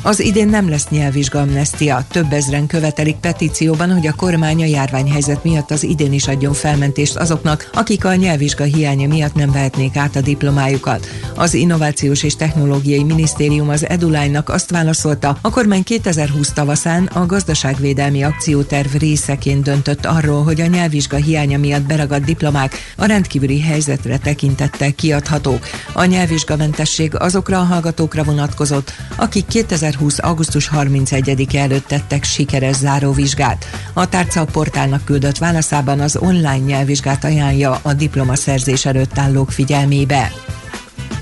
[0.07, 2.05] Az idén nem lesz nyelvvizsga amnestia.
[2.11, 7.17] Több ezren követelik petícióban, hogy a kormány a járványhelyzet miatt az idén is adjon felmentést
[7.17, 11.07] azoknak, akik a nyelvvizsga hiánya miatt nem vehetnék át a diplomájukat.
[11.35, 18.23] Az Innovációs és Technológiai Minisztérium az Edulánynak azt válaszolta, a kormány 2020 tavaszán a gazdaságvédelmi
[18.23, 24.95] akcióterv részeként döntött arról, hogy a nyelvvizsga hiánya miatt beragadt diplomák a rendkívüli helyzetre tekintettel
[24.95, 25.67] kiadhatók.
[25.93, 30.19] A nyelvvizsgamentesség azokra a hallgatókra vonatkozott, akik 2020 2020.
[30.19, 33.67] augusztus 31 előtt tettek sikeres záróvizsgát.
[33.93, 40.33] A tárca a portálnak küldött válaszában az online nyelvvizsgát ajánlja a diplomaszerzés előtt állók figyelmébe.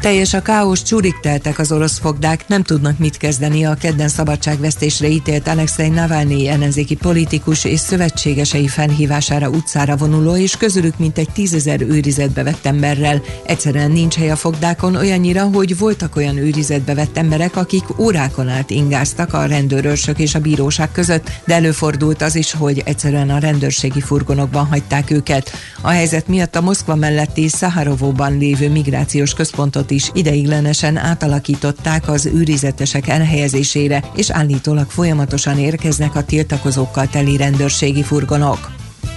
[0.05, 5.09] Teljes a káosz, csúrik teltek az orosz fogdák, nem tudnak mit kezdeni a kedden szabadságvesztésre
[5.09, 12.43] ítélt Alexei Navalnyi ellenzéki politikus és szövetségesei felhívására utcára vonuló, és közülük mintegy tízezer őrizetbe
[12.43, 13.23] vett emberrel.
[13.47, 18.71] Egyszerűen nincs hely a fogdákon olyannyira, hogy voltak olyan őrizetbe vett emberek, akik órákon át
[18.71, 24.01] ingáztak a rendőrörsök és a bíróság között, de előfordult az is, hogy egyszerűen a rendőrségi
[24.01, 25.53] furgonokban hagyták őket.
[25.81, 33.09] A helyzet miatt a Moszkva melletti Szaharovóban lévő migrációs központot is ideiglenesen átalakították az őrizetesek
[33.09, 38.71] elhelyezésére, és állítólag folyamatosan érkeznek a tiltakozókkal teli rendőrségi furgonok.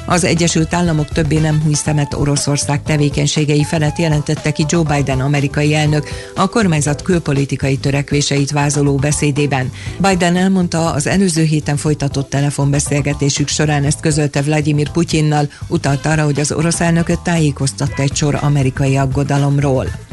[0.10, 5.76] Az Egyesült Államok többé nem húj szemet Oroszország tevékenységei felett jelentette ki Joe Biden amerikai
[5.76, 9.72] elnök a kormányzat külpolitikai törekvéseit vázoló beszédében.
[9.98, 16.40] Biden elmondta, az előző héten folytatott telefonbeszélgetésük során ezt közölte Vladimir Putyinnal, utalt arra, hogy
[16.40, 20.07] az orosz elnököt tájékoztatta egy sor amerikai aggodalomról.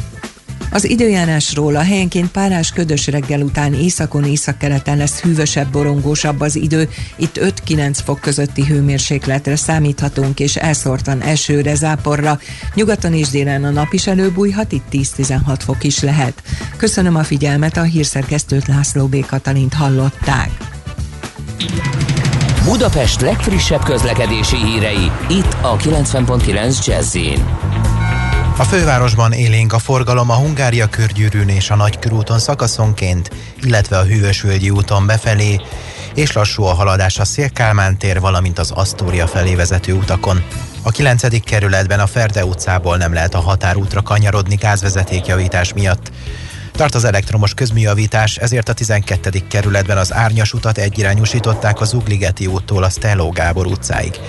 [0.75, 6.89] Az időjárásról a helyenként párás ködös reggel után északon északkeleten lesz hűvösebb, borongósabb az idő.
[7.17, 12.39] Itt 5-9 fok közötti hőmérsékletre számíthatunk, és elszórtan esőre, záporra.
[12.75, 16.43] Nyugaton és délen a nap is előbújhat, itt 10-16 fok is lehet.
[16.77, 19.27] Köszönöm a figyelmet, a hírszerkesztőt László B.
[19.27, 20.51] Katalint hallották.
[22.65, 27.17] Budapest legfrissebb közlekedési hírei, itt a 90.9 jazz
[28.57, 33.31] a fővárosban élénk a forgalom a Hungária körgyűrűn és a Nagykörúton szakaszonként,
[33.63, 35.61] illetve a Hűvösvölgyi úton befelé,
[36.15, 40.45] és lassú a haladás a Szélkálmán tér, valamint az Asztória felé vezető utakon.
[40.83, 41.45] A 9.
[41.45, 46.13] kerületben a Ferde utcából nem lehet a határútra kanyarodni gázvezetékjavítás miatt.
[46.77, 49.31] Tart az elektromos közműjavítás, ezért a 12.
[49.49, 54.21] kerületben az árnyas utat egyirányosították az Ugligeti úttól a Stelló Gábor utcáig.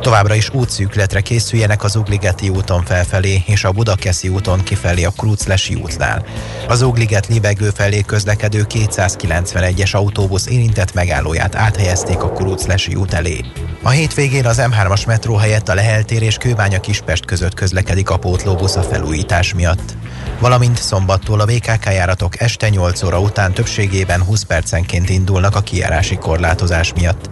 [0.00, 5.74] Továbbra is útszűkületre készüljenek az Ugligeti úton felfelé és a Budakeszi úton kifelé a Krúclesi
[5.74, 6.24] útnál.
[6.68, 13.44] Az Ugliget libegő felé közlekedő 291-es autóbusz érintett megállóját áthelyezték a Krúclesi út elé.
[13.82, 18.76] A hétvégén az M3-as metró helyett a Leheltér és Kőbánya Kispest között közlekedik a pótlóbusz
[18.76, 19.96] a felújítás miatt
[20.40, 26.16] valamint szombattól a VKK járatok este 8 óra után többségében 20 percenként indulnak a kijárási
[26.16, 27.28] korlátozás miatt.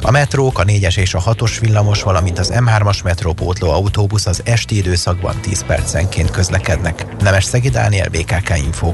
[0.00, 4.76] A metrók, a 4-es és a 6-os villamos, valamint az M3-as metrópótló autóbusz az esti
[4.76, 7.06] időszakban 10 percenként közlekednek.
[7.20, 8.92] Nemes Szegi Dániel, BKK Info.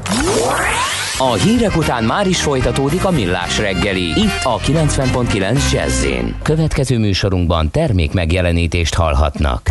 [1.18, 6.06] A hírek után már is folytatódik a millás reggeli, itt a 90.9 jazz
[6.42, 9.70] Következő műsorunkban termék megjelenítést hallhatnak.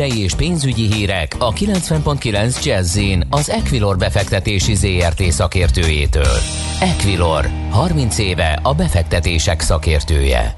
[0.00, 2.98] Tőzsdei és pénzügyi hírek a 90.9 jazz
[3.30, 6.36] az Equilor befektetési ZRT szakértőjétől.
[6.80, 10.56] Equilor, 30 éve a befektetések szakértője.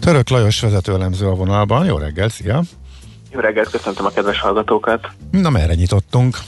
[0.00, 1.86] Török Lajos vezetőelemző a vonalban.
[1.86, 2.62] Jó reggel, szia!
[3.32, 5.08] Jó reggelt, köszöntöm a kedves hallgatókat!
[5.30, 6.38] Na, merre nyitottunk?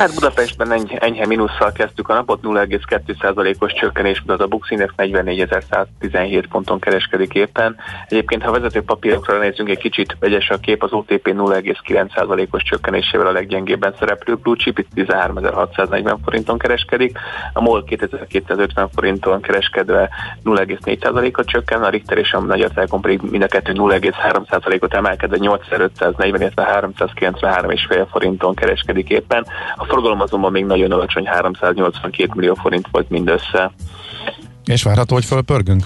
[0.00, 6.44] Hát Budapestben enyhe, enyhe minusszal kezdtük a napot, 0,2%-os csökkenés mutat a Bux Index 44.117
[6.50, 7.76] ponton kereskedik éppen.
[8.08, 13.32] Egyébként, ha vezető papírokra nézzünk, egy kicsit vegyes a kép, az OTP 0,9%-os csökkenésével a
[13.32, 17.18] leggyengébben szereplő Blue Chip, itt 13.640 forinton kereskedik,
[17.52, 20.08] a MOL 2250 forinton kereskedve
[20.44, 26.40] 0,4%-ot csökken, a Richter és a Magyar Telekom pedig mind a kettő 0,3%-ot emelkedve 8540,
[26.40, 29.46] illetve 393,5 forinton kereskedik éppen.
[29.76, 33.72] A forgalom azonban még nagyon alacsony, 382 millió forint volt mindössze.
[34.64, 35.84] És várható, hogy fölpörgünk?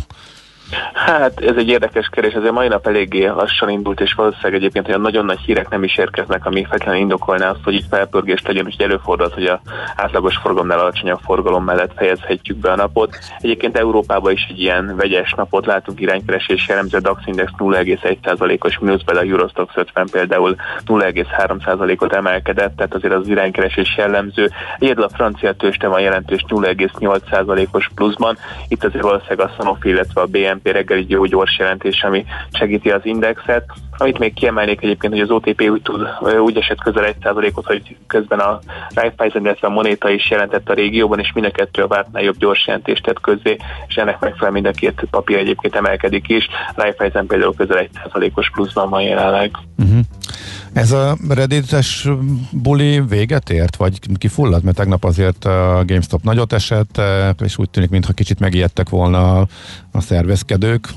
[0.95, 5.01] Hát ez egy érdekes kérdés, ezért mai nap eléggé lassan indult, és valószínűleg egyébként olyan
[5.01, 8.75] nagyon nagy hírek nem is érkeznek, ami feltétlenül indokolná azt, hogy itt felpörgés legyen, hogy
[8.79, 9.61] előfordulhat, hogy a
[9.97, 13.19] átlagos forgalomnál alacsonyabb forgalom mellett fejezhetjük be a napot.
[13.39, 19.17] Egyébként Európában is egy ilyen vegyes napot látunk iránykeresés jellemző, a DAX Index 0,1%-os mínuszban,
[19.17, 20.57] a Eurostox 50 például
[20.87, 24.51] 0,3%-ot emelkedett, tehát azért az iránykeresés jellemző.
[24.79, 28.37] Egyedül a francia tőzsde van jelentős 0,8%-os pluszban,
[28.69, 32.91] itt azért valószínűleg a Sanofi, illetve a BNP OTP reggeli jó gyors jelentés, ami segíti
[32.91, 33.65] az indexet.
[33.97, 36.09] Amit még kiemelnék egyébként, hogy az OTP úgy, tud,
[36.39, 38.59] úgy esett közel 1%-ot, hogy közben a
[38.95, 42.37] Raiffeisen, illetve a Monéta is jelentett a régióban, és mind a kettő a vártnál jobb
[42.37, 43.57] gyors jelentést tett közzé,
[43.89, 46.49] és ennek megfelelően mind a két papír egyébként emelkedik is.
[46.75, 49.51] Raiffeisen például közel 1%-os pluszban van jelenleg.
[49.79, 50.01] Uh-huh.
[50.75, 52.09] Ez a reddites
[52.53, 54.63] buli véget ért, vagy kifulladt?
[54.63, 57.01] Mert tegnap azért a GameStop nagyot esett,
[57.45, 59.47] és úgy tűnik, mintha kicsit megijedtek volna
[59.93, 60.89] a szervezkedők.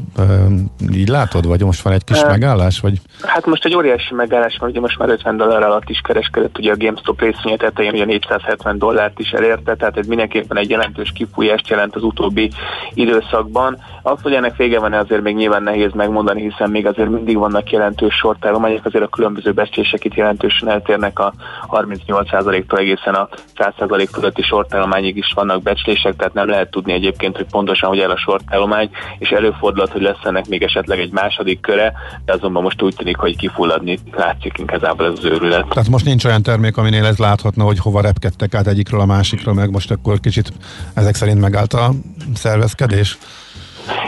[0.93, 2.80] Így látod, vagy most van egy kis uh, megállás?
[2.80, 3.01] Vagy?
[3.21, 6.71] Hát most egy óriási megállás, mert ugye most már 50 dollár alatt is kereskedett, ugye
[6.71, 11.67] a GameStop részvénye tetején ugye 470 dollárt is elérte, tehát ez mindenképpen egy jelentős kifújást
[11.67, 12.51] jelent az utóbbi
[12.93, 13.78] időszakban.
[14.01, 17.71] Az, hogy ennek vége van, azért még nyilván nehéz megmondani, hiszen még azért mindig vannak
[17.71, 21.34] jelentős sortállományok, azért a különböző becslések itt jelentősen eltérnek a
[21.68, 27.45] 38%-tól egészen a 100% fölötti sortállományig is vannak becslések, tehát nem lehet tudni egyébként, hogy
[27.45, 31.93] pontosan hogy el a sortállomány, és előfordulhat, hogy lesz ennek még esetleg egy második köre,
[32.26, 35.68] de azonban most úgy tűnik, hogy kifulladni látszik inkább ez az őrület.
[35.68, 39.53] Tehát most nincs olyan termék, aminél ez láthatna, hogy hova repkedtek át egyikről a másikra,
[39.53, 40.51] meg most akkor kicsit
[40.93, 41.91] ezek szerint megállt a
[42.34, 43.18] szervezkedés?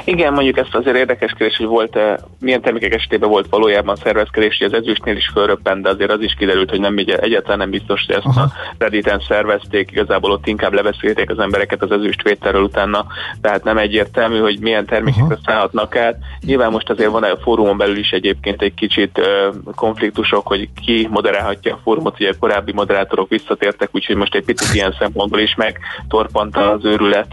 [0.06, 4.68] Igen, mondjuk ezt azért érdekes kérdés, hogy volt-e, milyen termékek esetében volt valójában szervezkedés, hogy
[4.74, 8.16] az ezüstnél is fölröppent, de azért az is kiderült, hogy nem egyáltalán nem biztos, hogy
[8.16, 8.42] ezt Aha.
[8.42, 13.06] a Redditen szervezték, igazából ott inkább lebeszélték az embereket az ezüstvételről utána,
[13.42, 16.18] tehát nem egyértelmű, hogy milyen termékekre szállhatnak át.
[16.46, 21.08] Nyilván most azért van a fórumon belül is egyébként egy kicsit uh, konfliktusok, hogy ki
[21.12, 25.56] moderálhatja a fórumot, ugye a korábbi moderátorok visszatértek, úgyhogy most egy picit ilyen szempontból is
[25.56, 27.28] megtorpant az őrület.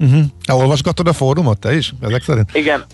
[0.00, 0.60] Uh-huh.
[0.60, 2.50] Olvasgatod a fórumot te is, ezek szerint?
[2.54, 2.84] Igen,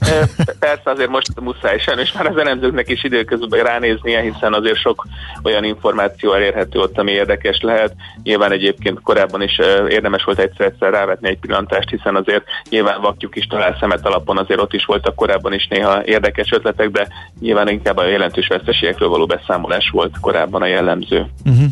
[0.59, 5.07] persze azért most muszáj sajnos már az elemzőknek is időközben ránéznie, hiszen azért sok
[5.43, 7.95] olyan információ elérhető ott, ami érdekes lehet.
[8.23, 13.47] Nyilván egyébként korábban is érdemes volt egyszer-egyszer rávetni egy pillantást, hiszen azért nyilván vakjuk is
[13.47, 17.09] talál szemet alapon, azért ott is voltak korábban is néha érdekes ötletek, de
[17.41, 21.27] nyilván inkább a jelentős veszteségekről való beszámolás volt korábban a jellemző.
[21.45, 21.65] Uh-huh.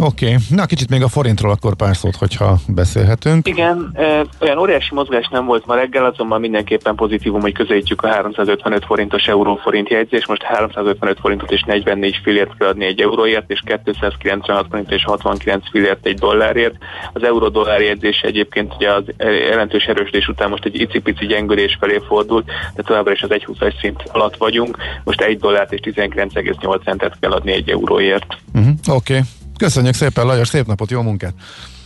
[0.00, 0.36] Oké, okay.
[0.50, 3.48] na kicsit még a forintról akkor pár szót, hogyha beszélhetünk.
[3.48, 8.08] Igen, e, olyan óriási mozgás nem volt ma reggel, azonban mindenképpen pozitívum, hogy közelítjük a
[8.08, 13.62] 355 forintos euróforint jegyzés, most 355 forintot és 44 fillért kell adni egy euróért, és
[13.84, 16.74] 296 forint és 69 fillért egy dollárért.
[17.12, 22.50] Az euró-dollár jegyzés egyébként ugye az jelentős erősödés után most egy icipici gyengülés felé fordult,
[22.74, 24.76] de továbbra is az 1,20-as szint alatt vagyunk.
[25.04, 28.26] Most egy dollárt és 19,8 centet kell adni egy euróért.
[28.54, 28.72] Uh-huh.
[28.88, 29.20] Oké, okay.
[29.58, 31.32] Köszönjük szépen, Lajos, szép napot, jó munkát!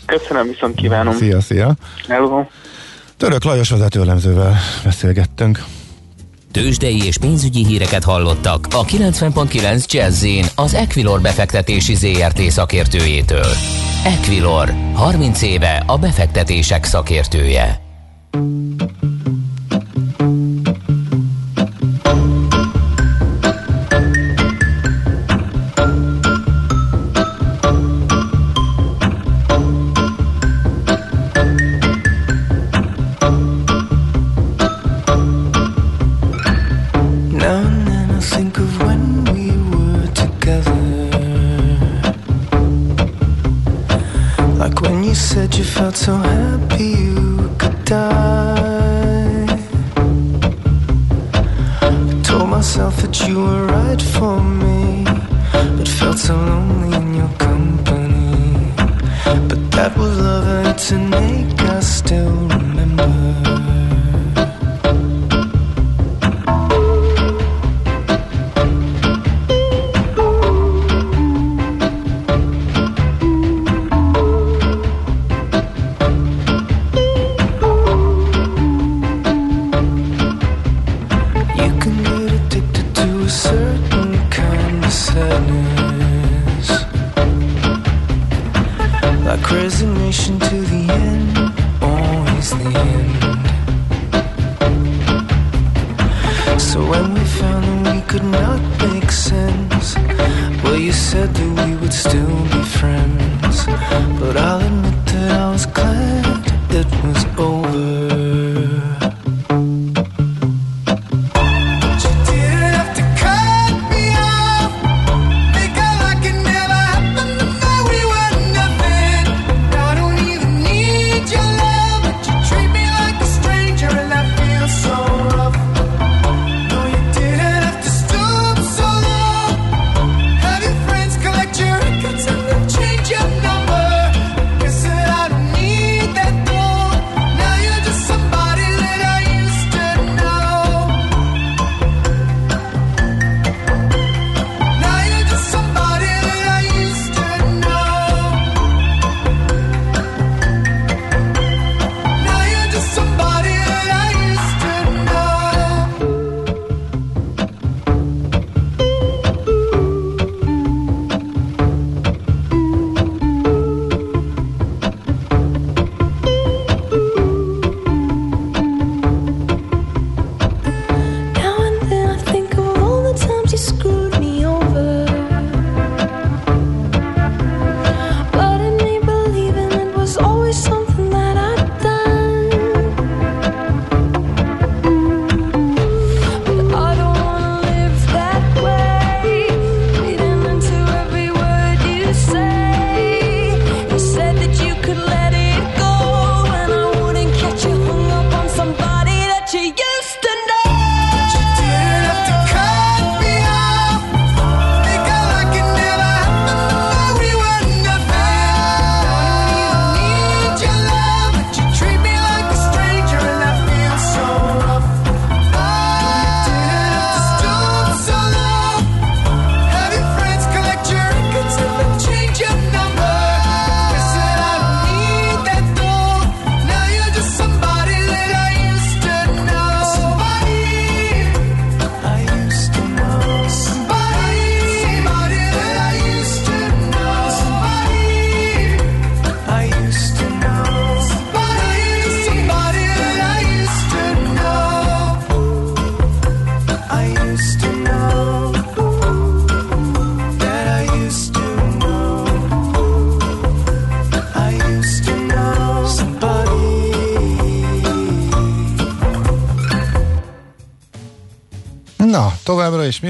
[0.06, 1.14] Köszönöm, viszont kívánom!
[1.14, 1.74] Szia, szia!
[2.08, 2.44] Hello!
[3.16, 5.64] Török Lajos vezetőlemzővel beszélgettünk.
[6.52, 13.46] Tőzsdei és pénzügyi híreket hallottak a 90.9 jazz az Equilor befektetési ZRT szakértőjétől.
[14.04, 17.80] Equilor, 30 éve a befektetések szakértője.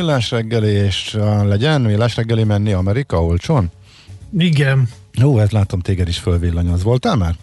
[0.03, 3.71] Millás reggeli, és legyen millás reggeli menni Amerika olcsón?
[4.39, 4.89] Igen.
[5.15, 6.83] Jó, hát látom téged is fölvillanyoz.
[6.83, 7.35] Voltál már?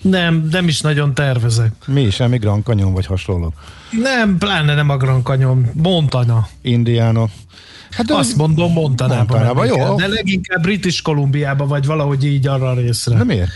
[0.00, 1.72] Nem, nem is nagyon tervezek.
[1.86, 3.52] Mi is, semmi Grand Canyon vagy hasonló?
[3.90, 5.70] Nem, pláne nem a Grand Canyon.
[5.74, 6.48] Montana.
[6.62, 7.28] Indiana.
[7.90, 9.26] Hát Azt mondom Montanában.
[9.26, 9.94] Montanában, jó.
[9.94, 13.16] De leginkább British Kolumbiába, vagy valahogy így arra a részre.
[13.16, 13.50] De miért?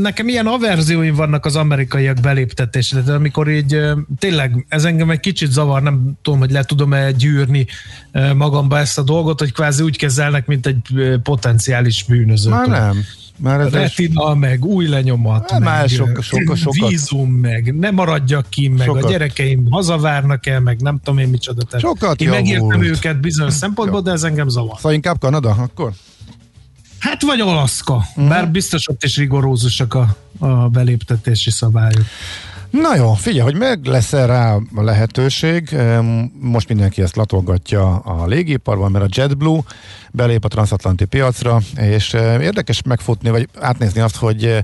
[0.00, 3.80] Nekem ilyen averzióim vannak az amerikaiak beléptetésre, de amikor így
[4.18, 7.66] tényleg ez engem egy kicsit zavar, nem tudom, hogy le tudom-e gyűrni
[8.34, 10.80] magamba ezt a dolgot, hogy kvázi úgy kezelnek, mint egy
[11.22, 12.52] potenciális bűnözőt.
[12.52, 13.04] Már nem.
[13.38, 14.38] Már ez Retina, is...
[14.38, 18.86] meg új lenyomat, hát, meg már sok, sok, sokat, vízum, meg ne maradjak ki, meg
[18.86, 19.04] sokat.
[19.04, 21.62] a gyerekeim hazavárnak el, meg nem tudom én micsoda.
[21.62, 24.76] Tehát sokat én megértem őket bizonyos szempontból, de ez engem zavar.
[24.76, 25.92] Szóval inkább Kanada akkor?
[27.06, 28.28] Hát vagy Alaszka, uh-huh.
[28.28, 32.04] bár biztos ott is rigorózusak a, a beléptetési szabályok.
[32.70, 35.76] Na jó, figyelj, hogy meg lesz -e rá a lehetőség,
[36.40, 39.60] most mindenki ezt latolgatja a légiparban, mert a JetBlue
[40.10, 44.62] belép a transatlanti piacra, és érdekes megfutni, vagy átnézni azt, hogy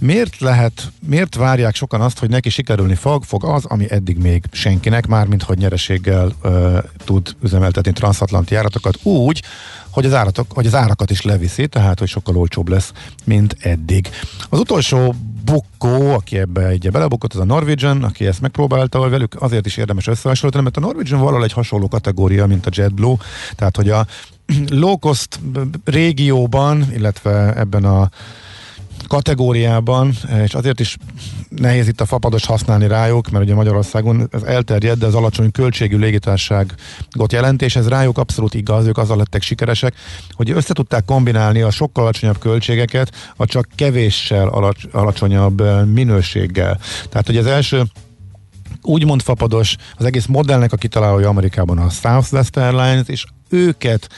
[0.00, 4.44] Miért lehet, miért várják sokan azt, hogy neki sikerülni fog, fog az, ami eddig még
[4.52, 9.42] senkinek, mármint hogy nyereséggel ö, tud üzemeltetni transatlanti járatokat úgy,
[9.90, 12.92] hogy az, áratok, hogy az árakat is leviszi, tehát hogy sokkal olcsóbb lesz,
[13.24, 14.08] mint eddig.
[14.48, 19.66] Az utolsó bukkó, aki ebbe egy belebukott, az a Norwegian, aki ezt megpróbálta, velük azért
[19.66, 23.16] is érdemes összehasonlítani, mert a Norwegian valahol egy hasonló kategória, mint a JetBlue,
[23.56, 24.06] tehát hogy a
[24.68, 25.40] low cost
[25.84, 28.10] régióban, illetve ebben a
[29.08, 30.12] kategóriában,
[30.44, 30.96] és azért is
[31.48, 35.96] nehéz itt a fapados használni rájuk, mert ugye Magyarországon ez elterjed, de az alacsony költségű
[35.96, 39.94] légitárságot jelent, és ez rájuk abszolút igaz, ők azzal lettek sikeresek,
[40.30, 46.78] hogy össze tudták kombinálni a sokkal alacsonyabb költségeket a csak kevéssel alacs- alacsonyabb minőséggel.
[47.08, 47.82] Tehát, hogy az első
[48.82, 54.08] úgymond fapados, az egész modellnek a kitalálója Amerikában a Southwest Airlines, és őket,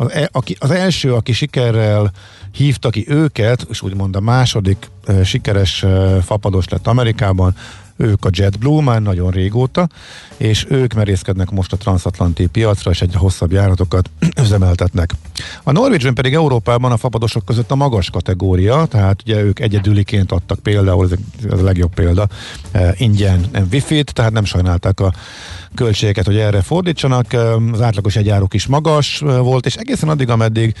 [0.00, 2.10] az, e, aki, az első, aki sikerrel
[2.52, 7.54] hívta ki őket, és úgymond a második e, sikeres e, fapados lett Amerikában,
[7.96, 9.88] ők a JetBlue már nagyon régóta,
[10.36, 14.10] és ők merészkednek most a transatlanti piacra, és egyre hosszabb járatokat
[14.42, 15.14] üzemeltetnek.
[15.62, 20.58] A Norwegian pedig Európában a fapadosok között a magas kategória, tehát ugye ők egyedüliként adtak
[20.58, 21.08] például,
[21.50, 22.28] ez a legjobb példa,
[22.96, 25.12] ingyen wifi-t, tehát nem sajnálták a
[25.74, 27.32] költségeket, hogy erre fordítsanak.
[27.72, 30.74] Az átlagos egyárok is magas volt, és egészen addig, ameddig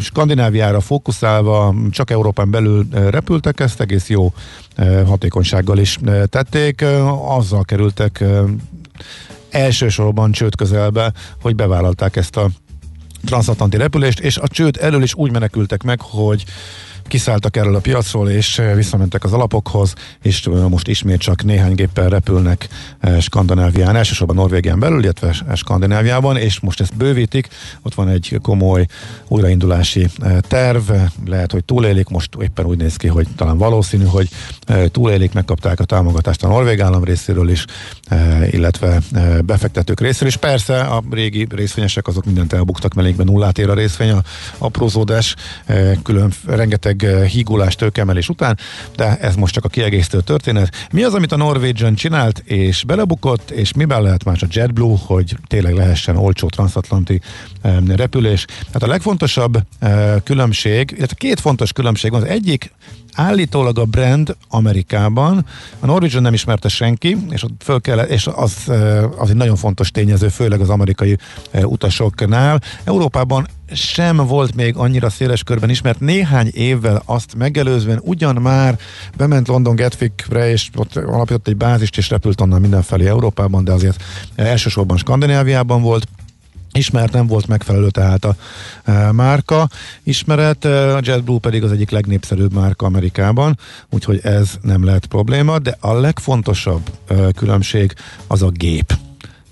[0.00, 4.32] Skandináviára fókuszálva csak Európán belül repültek, ezt egész jó
[5.06, 5.98] hatékonysággal is
[6.28, 6.84] tették.
[7.26, 8.24] Azzal kerültek
[9.50, 11.12] elsősorban csőd közelbe,
[11.42, 12.48] hogy bevállalták ezt a
[13.24, 16.44] transatlanti repülést, és a csőd elől is úgy menekültek meg, hogy
[17.08, 21.74] kiszálltak erről a piacról, és eh, visszamentek az alapokhoz, és eh, most ismét csak néhány
[21.74, 22.68] géppel repülnek
[23.00, 27.48] eh, Skandinávián, elsősorban Norvégián belül, illetve Skandináviában, és most ezt bővítik,
[27.82, 28.86] ott van egy komoly
[29.28, 30.06] újraindulási
[30.40, 30.90] terv,
[31.26, 34.28] lehet, hogy túlélik, most éppen úgy néz ki, hogy talán valószínű, hogy
[34.90, 37.64] túlélik, megkapták a támogatást a Norvég állam részéről is,
[38.50, 39.00] illetve
[39.44, 40.36] befektetők részéről is.
[40.36, 44.22] Persze a régi részvényesek azok mindent elbuktak, mellékben nullát ér a részvény, a
[44.58, 45.34] aprózódás,
[46.02, 48.58] külön rengeteg rengeteg eh, hígulás, tőkemelés után,
[48.96, 50.88] de ez most csak a kiegészítő történet.
[50.92, 55.36] Mi az, amit a Norwegian csinált, és belebukott, és miben lehet más a JetBlue, hogy
[55.46, 57.20] tényleg lehessen olcsó transatlanti
[57.86, 58.44] repülés.
[58.44, 62.22] Tehát a legfontosabb eh, különbség, illetve két fontos különbség van.
[62.22, 62.72] Az egyik
[63.14, 65.46] állítólag a brand Amerikában,
[65.80, 69.56] a Norwegian nem ismerte senki, és, ott föl kell, és az, eh, az egy nagyon
[69.56, 71.16] fontos tényező, főleg az amerikai
[71.52, 72.60] utasoknál.
[72.84, 76.00] Európában sem volt még annyira széles körben ismert.
[76.00, 78.78] Néhány évvel azt megelőzően ugyan már
[79.16, 84.02] bement London Gatwickre, és ott alapított egy bázist, és repült onnan mindenfelé Európában, de azért
[84.34, 86.08] elsősorban Skandináviában volt
[86.72, 88.36] ismert, nem volt megfelelő tehát a
[88.84, 89.68] e, márka
[90.02, 93.58] ismeret, a JetBlue pedig az egyik legnépszerűbb márka Amerikában,
[93.90, 97.94] úgyhogy ez nem lehet probléma, de a legfontosabb e, különbség
[98.26, 98.96] az a gép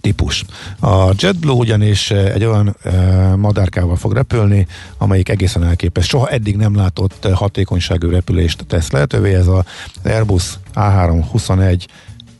[0.03, 0.45] típus.
[0.81, 2.91] A JetBlue ugyanis eh, egy olyan e,
[3.37, 4.67] madárkával fog repülni,
[4.99, 6.07] amelyik egészen elképes.
[6.07, 9.35] Soha eddig nem látott eh, hatékonyságú repülést tesz lehetővé.
[9.35, 9.65] Ez az
[10.05, 11.87] Airbus A321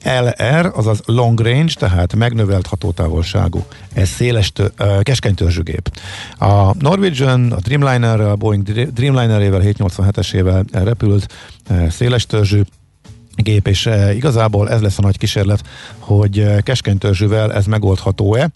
[0.05, 3.65] LR, azaz long range, tehát megnövelt hatótávolságú.
[3.93, 5.91] Ez széles, tő, keskeny törzsügép.
[6.39, 11.35] A Norwegian, a Dreamliner, a Boeing Dreamliner-ével, 787-esével repült
[11.89, 12.61] széles törzsű,
[13.37, 15.63] gép, és e, igazából ez lesz a nagy kísérlet,
[15.99, 18.51] hogy e, keskeny törzsűvel ez megoldható-e.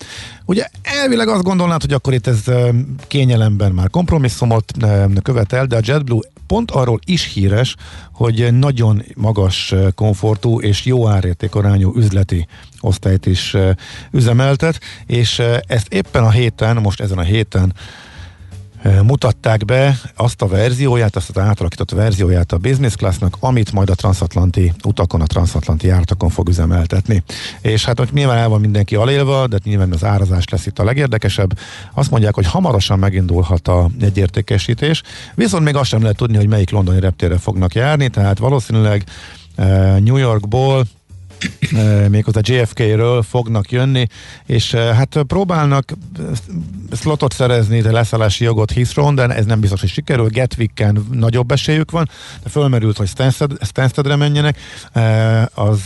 [0.45, 2.71] Ugye elvileg azt gondolnád, hogy akkor itt ez e,
[3.07, 4.73] kényelemben már kompromisszumot
[5.23, 7.75] követel, de a JetBlue pont arról is híres,
[8.13, 12.47] hogy nagyon magas komfortú és jó árértékarányú üzleti
[12.81, 13.57] osztályt is
[14.11, 17.75] üzemeltet, és ezt éppen a héten, most ezen a héten
[19.03, 23.95] mutatták be azt a verzióját, azt az átalakított verzióját a business classnak, amit majd a
[23.95, 27.23] transatlanti utakon, a transatlanti járatokon fog üzemeltetni.
[27.61, 30.85] És hát hogy nyilván el van mindenki alélva, de nyilván az árazás lesz itt a
[30.85, 31.59] legérdekesebb.
[31.95, 35.03] Azt mondják, hogy hamarosan megindulhat a egyértékesítés,
[35.35, 39.05] viszont még azt sem lehet tudni, hogy melyik londoni reptérre fognak járni, tehát valószínűleg
[39.99, 40.85] New Yorkból
[42.09, 44.07] méghozzá JFK-ről fognak jönni,
[44.47, 45.93] és hát próbálnak
[46.93, 50.29] slotot szerezni, de leszállási jogot Heathrow, de ez nem biztos, hogy sikerül.
[50.29, 52.09] Gatwicken nagyobb esélyük van,
[52.43, 54.59] de fölmerült, hogy Stansted, Stanstedre menjenek,
[55.55, 55.81] az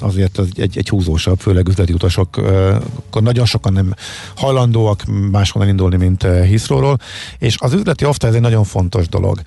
[0.00, 2.36] azért az egy, egy húzósabb, főleg üzleti utasok,
[3.06, 3.94] akkor nagyon sokan nem
[4.36, 6.98] hajlandóak máshonnan indulni, mint Heathrowról,
[7.38, 9.40] és az üzleti osztály ez egy nagyon fontos dolog.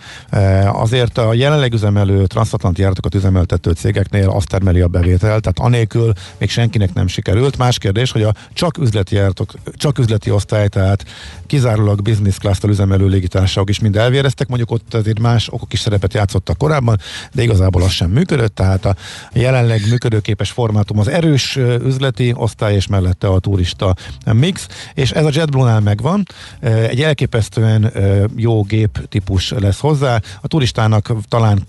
[0.65, 6.49] Azért a jelenleg üzemelő transatlanti járatokat üzemeltető cégeknél azt termeli a bevétel, tehát anélkül még
[6.49, 7.57] senkinek nem sikerült.
[7.57, 11.05] Más kérdés, hogy a csak üzleti járatok, csak üzleti osztály, tehát
[11.47, 16.13] kizárólag business class-tal üzemelő légitársaságok is mind elvéreztek, mondjuk ott azért más okok is szerepet
[16.13, 16.99] játszottak korábban,
[17.33, 18.95] de igazából az sem működött, tehát a
[19.33, 23.95] jelenleg működőképes formátum az erős üzleti osztály, és mellette a turista
[24.33, 26.27] mix, és ez a JetBlue-nál megvan,
[26.61, 27.91] egy elképesztően
[28.35, 31.65] jó gép típus lesz hozzá, a turistának talán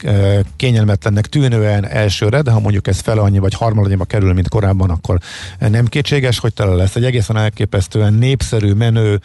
[0.57, 5.19] kényelmetlennek tűnően elsőre, de ha mondjuk ez fel annyi vagy harmadannyiba kerül, mint korábban, akkor
[5.59, 6.97] nem kétséges, hogy tele lesz.
[6.97, 9.21] Egy egészen elképesztően népszerű, menő,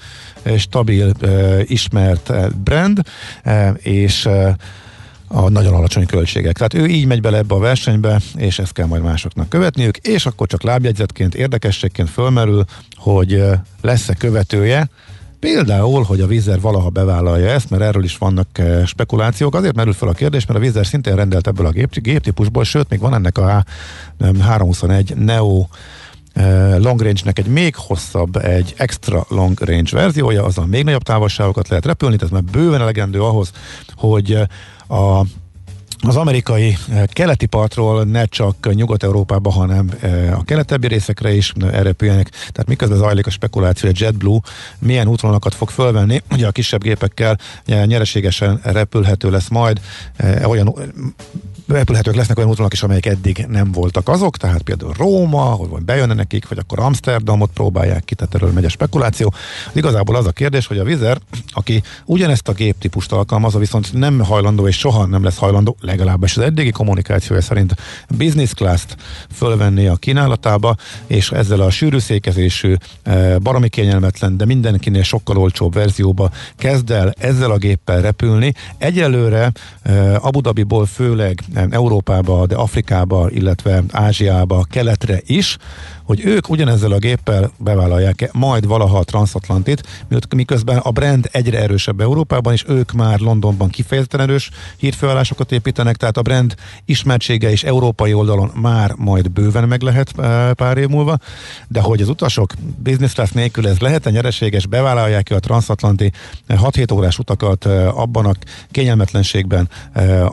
[0.57, 1.11] stabil,
[1.63, 3.01] ismert brand,
[3.77, 4.29] és
[5.27, 6.55] a nagyon alacsony költségek.
[6.55, 10.25] Tehát ő így megy bele ebbe a versenybe, és ezt kell majd másoknak követniük, és
[10.25, 12.65] akkor csak lábjegyzetként, érdekességként fölmerül,
[12.95, 13.43] hogy
[13.81, 14.89] lesz-e követője,
[15.39, 18.47] Például, hogy a Vizer valaha bevállalja ezt, mert erről is vannak
[18.85, 19.55] spekulációk.
[19.55, 22.89] Azért merül fel a kérdés, mert a Vizer szintén rendelt ebből a gép, géptípusból, sőt,
[22.89, 23.63] még van ennek a
[24.41, 25.67] 321 Neo
[26.77, 31.85] long range-nek egy még hosszabb, egy extra long range verziója, azon még nagyobb távolságokat lehet
[31.85, 33.51] repülni, tehát már bőven elegendő ahhoz,
[33.95, 34.37] hogy
[34.87, 35.25] a
[36.05, 36.77] az amerikai
[37.07, 39.89] keleti partról ne csak Nyugat-Európába, hanem
[40.33, 42.29] a keletebbi részekre is repüljenek.
[42.29, 44.39] Tehát miközben zajlik a spekuláció, hogy JetBlue
[44.79, 49.81] milyen útvonalakat fog fölvenni, ugye a kisebb gépekkel nyereségesen repülhető lesz majd
[50.43, 50.73] olyan
[51.67, 56.13] repülhetők lesznek olyan útvonalak is, amelyek eddig nem voltak azok, tehát például Róma, hogy bejönne
[56.13, 59.33] nekik, vagy akkor Amsterdamot próbálják ki, tehát erről megy a spekuláció.
[59.73, 64.67] Igazából az a kérdés, hogy a Vizer, aki ugyanezt a géptípust alkalmazza, viszont nem hajlandó
[64.67, 67.75] és soha nem lesz hajlandó, legalábbis az eddigi kommunikációja szerint
[68.17, 68.95] business class-t
[69.31, 70.75] fölvenni a kínálatába,
[71.07, 77.13] és ezzel a sűrű székezésű, eh, baromi kényelmetlen, de mindenkinél sokkal olcsóbb verzióba kezd el
[77.17, 78.53] ezzel a géppel repülni.
[78.77, 79.51] Egyelőre
[79.81, 85.57] eh, Abu Dhabiból főleg Európába, de Afrikába, illetve Ázsiába, keletre is,
[86.03, 92.01] hogy ők ugyanezzel a géppel bevállalják majd valaha a transatlantit, miközben a brand egyre erősebb
[92.01, 98.13] Európában, és ők már Londonban kifejezetten erős hírfőállásokat építenek, tehát a brand ismertsége is európai
[98.13, 101.17] oldalon már majd bőven meg lehet e, pár év múlva,
[101.67, 106.11] de hogy az utasok business class nélkül ez lehet-e nyereséges, bevállalják a transatlanti
[106.49, 108.33] 6-7 e, órás utakat e, abban a
[108.71, 109.69] kényelmetlenségben,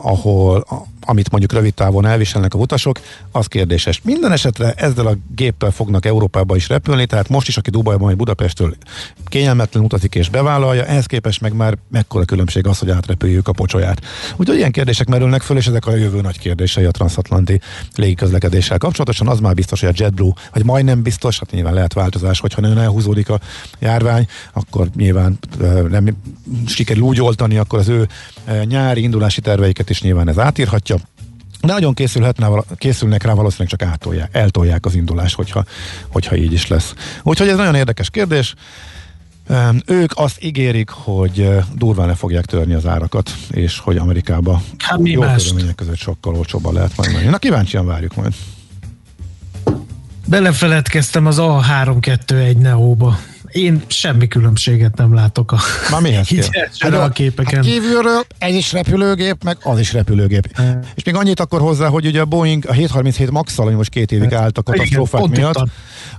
[0.01, 0.65] ahol
[1.05, 2.99] amit mondjuk rövid távon elviselnek a utasok,
[3.31, 4.01] az kérdéses.
[4.03, 5.15] Minden esetre ezzel a
[5.61, 8.75] géppel fognak Európába is repülni, tehát most is, aki Dubajban vagy Budapestről
[9.25, 14.01] kényelmetlen utazik és bevállalja, ehhez képest meg már mekkora különbség az, hogy átrepüljük a pocsolyát.
[14.35, 17.59] Úgyhogy ilyen kérdések merülnek föl, és ezek a jövő nagy kérdései a transatlanti
[17.95, 19.27] légiközlekedéssel kapcsolatosan.
[19.27, 22.77] Az már biztos, hogy a JetBlue, vagy majdnem biztos, hát nyilván lehet változás, hogyha nagyon
[22.77, 23.39] elhúzódik a
[23.79, 25.39] járvány, akkor nyilván
[25.89, 26.17] nem
[26.67, 28.07] sikerül úgy oltani, akkor az ő
[28.63, 30.95] nyári indulási terveiket is nyilván ez átírhatja.
[31.61, 35.63] De nagyon készülhetne, készülnek rá, valószínűleg csak átolják, eltolják az indulást, hogyha,
[36.07, 36.93] hogyha így is lesz.
[37.23, 38.53] Úgyhogy ez nagyon érdekes kérdés.
[39.85, 45.21] Ők azt ígérik, hogy durván le fogják törni az árakat, és hogy Amerikába hát jó
[45.21, 47.25] körülmények között sokkal olcsóbban lehet majd menni.
[47.25, 48.33] Na kíváncsian várjuk majd.
[50.27, 53.17] Belefeledkeztem az A321 Neóba
[53.51, 55.57] én semmi különbséget nem látok a,
[55.91, 56.01] Már
[56.79, 57.55] hát a, a képeken.
[57.55, 60.47] Hát kívülről ez is repülőgép, meg az is repülőgép.
[60.53, 60.79] E.
[60.95, 64.11] És még annyit akkor hozzá, hogy ugye a Boeing a 737 max ami most két
[64.11, 65.69] évig állt a katasztrófák Igen, miatt,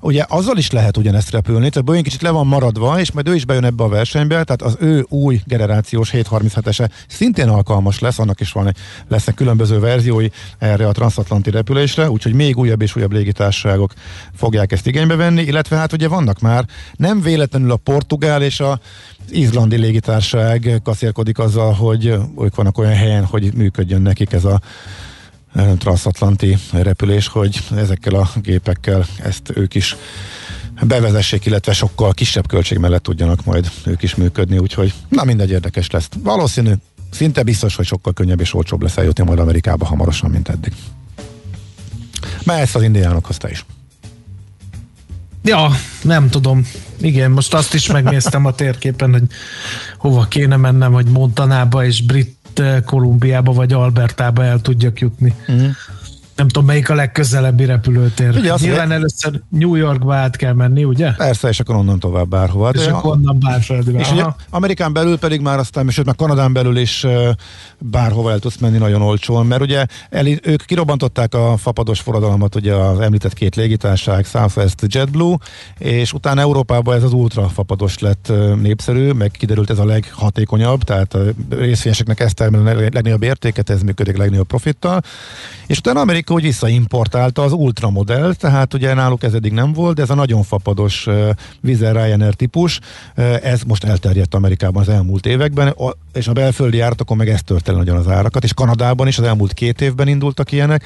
[0.01, 3.35] ugye azzal is lehet ugyanezt repülni, tehát Boeing kicsit le van maradva, és majd ő
[3.35, 8.41] is bejön ebbe a versenybe, tehát az ő új generációs 737-ese szintén alkalmas lesz, annak
[8.41, 8.74] is van,
[9.09, 10.28] lesznek különböző verziói
[10.59, 13.93] erre a transatlanti repülésre, úgyhogy még újabb és újabb légitársaságok
[14.35, 16.64] fogják ezt igénybe venni, illetve hát ugye vannak már
[16.97, 18.81] nem véletlenül a portugál és a
[19.31, 22.07] izlandi légitársaság kaszérkodik azzal, hogy
[22.39, 24.61] ők vannak olyan helyen, hogy működjön nekik ez a
[25.79, 29.97] transatlanti repülés, hogy ezekkel a gépekkel ezt ők is
[30.83, 35.91] bevezessék, illetve sokkal kisebb költség mellett tudjanak majd ők is működni, úgyhogy na mindegy érdekes
[35.91, 36.09] lesz.
[36.23, 36.73] Valószínű,
[37.11, 40.73] szinte biztos, hogy sokkal könnyebb és olcsóbb lesz eljutni majd Amerikába hamarosan, mint eddig.
[42.45, 43.64] Mehetsz az indiánokhoz te is.
[45.43, 45.70] Ja,
[46.03, 46.66] nem tudom.
[47.01, 49.24] Igen, most azt is megnéztem a térképen, hogy
[49.99, 55.34] hova kéne mennem, hogy Montanába és Brit Kolumbiába vagy Albertába el tudjak jutni.
[55.49, 55.70] Uh-huh
[56.43, 58.36] nem tudom, melyik a legközelebbi repülőtér.
[58.36, 58.95] Ugye Nyilván le...
[58.95, 61.12] először New Yorkba át kell menni, ugye?
[61.12, 62.70] Persze, és akkor onnan tovább bárhova.
[62.70, 63.99] És akkor onnan bárföldre.
[63.99, 67.07] És ugye Amerikán belül pedig már aztán, sőt, meg Kanadán belül is
[67.78, 72.74] bárhova el tudsz menni nagyon olcsón, mert ugye el, ők kirobbantották a fapados forradalmat, ugye
[72.74, 75.36] az említett két légitárság, Southwest JetBlue,
[75.78, 81.14] és utána Európában ez az ultra fapados lett népszerű, meg kiderült ez a leghatékonyabb, tehát
[81.14, 85.03] a részvényeseknek ezt termel a legnagyobb értéket, ez működik legnagyobb profittal,
[85.66, 89.97] és utána Amerika hogy visszaimportálta az Ultra modell, tehát ugye náluk ez eddig nem volt,
[89.97, 91.07] de ez a nagyon fapados
[91.61, 92.80] Vizer Ryanair típus,
[93.43, 95.74] ez most elterjedt Amerikában az elmúlt években,
[96.12, 99.24] és a belföldi járatokon meg ez tört el nagyon az árakat, és Kanadában is az
[99.24, 100.85] elmúlt két évben indultak ilyenek,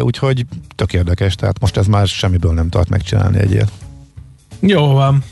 [0.00, 3.72] úgyhogy tök érdekes, tehát most ez már semmiből nem tart megcsinálni egy ilyet.
[4.60, 5.24] Jó van.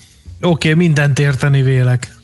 [0.43, 2.19] Oké, okay, mindent érteni vélek.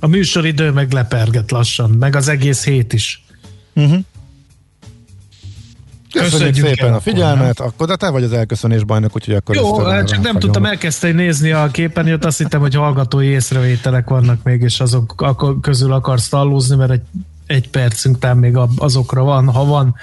[0.00, 3.24] A műsoridő meg leperget lassan, meg az egész hét is.
[3.74, 4.04] Uh-huh.
[6.12, 9.54] Köszönjük, Köszönjük szépen a figyelmet, akkor, akkor de te vagy az elköszönés bajnok, úgyhogy akkor
[9.54, 14.42] Jó, hát csak nem tudtam elkezdeni nézni a képernyőt, azt hittem, hogy hallgatói észrevételek vannak
[14.42, 17.02] még, és azok közül akarsz tallózni, mert egy,
[17.46, 19.94] egy percünk tám még azokra van, ha van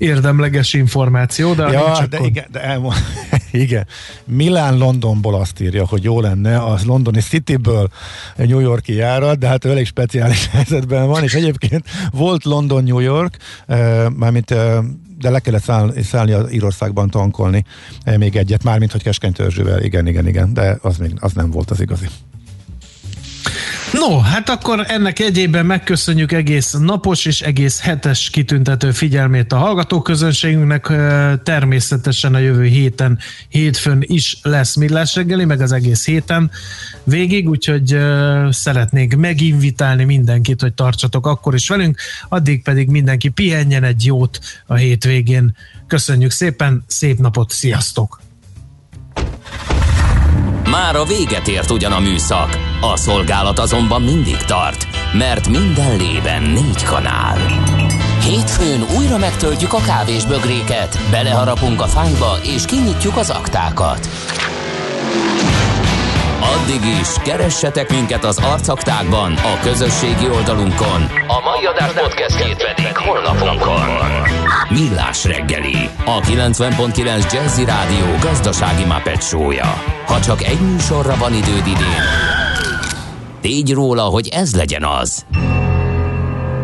[0.00, 2.26] érdemleges információ, de ja, de akkor...
[2.26, 2.96] igen, de elmond,
[3.50, 3.86] igen.
[4.24, 7.88] Milán Londonból azt írja, hogy jó lenne az londoni Cityből
[8.36, 12.98] New Yorki járat, de hát ő elég speciális helyzetben van, és egyébként volt London New
[12.98, 13.36] York,
[13.68, 13.76] uh,
[14.16, 14.84] mármint uh,
[15.18, 17.64] de le kellett szállni, szállni az Írországban tankolni
[18.02, 21.50] eh, még egyet, mármint hogy keskeny törzsővel, igen, igen, igen, de az még az nem
[21.50, 22.06] volt az igazi.
[23.92, 30.86] No, hát akkor ennek egyében megköszönjük egész napos és egész hetes kitüntető figyelmét a hallgatóközönségünknek.
[31.42, 33.18] Természetesen a jövő héten,
[33.48, 36.50] hétfőn is lesz millás reggeli, meg az egész héten
[37.04, 37.98] végig, úgyhogy
[38.50, 44.74] szeretnék meginvitálni mindenkit, hogy tartsatok akkor is velünk, addig pedig mindenki pihenjen egy jót a
[44.74, 45.56] hétvégén.
[45.86, 48.20] Köszönjük szépen, szép napot, sziasztok!
[50.70, 56.42] Már a véget ért ugyan a műszak, a szolgálat azonban mindig tart, mert minden lében
[56.42, 57.38] négy kanál.
[58.24, 64.08] Hétfőn újra megtöltjük a kávésbögréket, beleharapunk a fányba és kinyitjuk az aktákat.
[66.40, 71.02] Addig is, keressetek minket az arcaktákban, a közösségi oldalunkon.
[71.26, 73.88] A mai adás podcastjét pedig holnapunkon.
[74.68, 79.82] Millás reggeli, a 90.9 Jazzy Rádió gazdasági mapetsója.
[80.06, 82.04] Ha csak egy műsorra van időd idén,
[83.40, 85.24] tégy róla, hogy ez legyen az.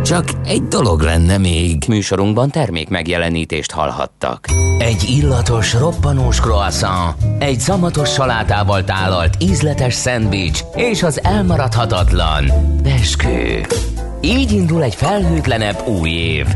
[0.05, 1.85] Csak egy dolog lenne még.
[1.89, 4.47] Műsorunkban termék megjelenítést hallhattak.
[4.79, 12.45] Egy illatos, roppanós croissant, egy szamatos salátával tálalt ízletes szendvics és az elmaradhatatlan
[12.83, 13.67] beskő.
[14.21, 16.47] Így indul egy felhőtlenebb új év.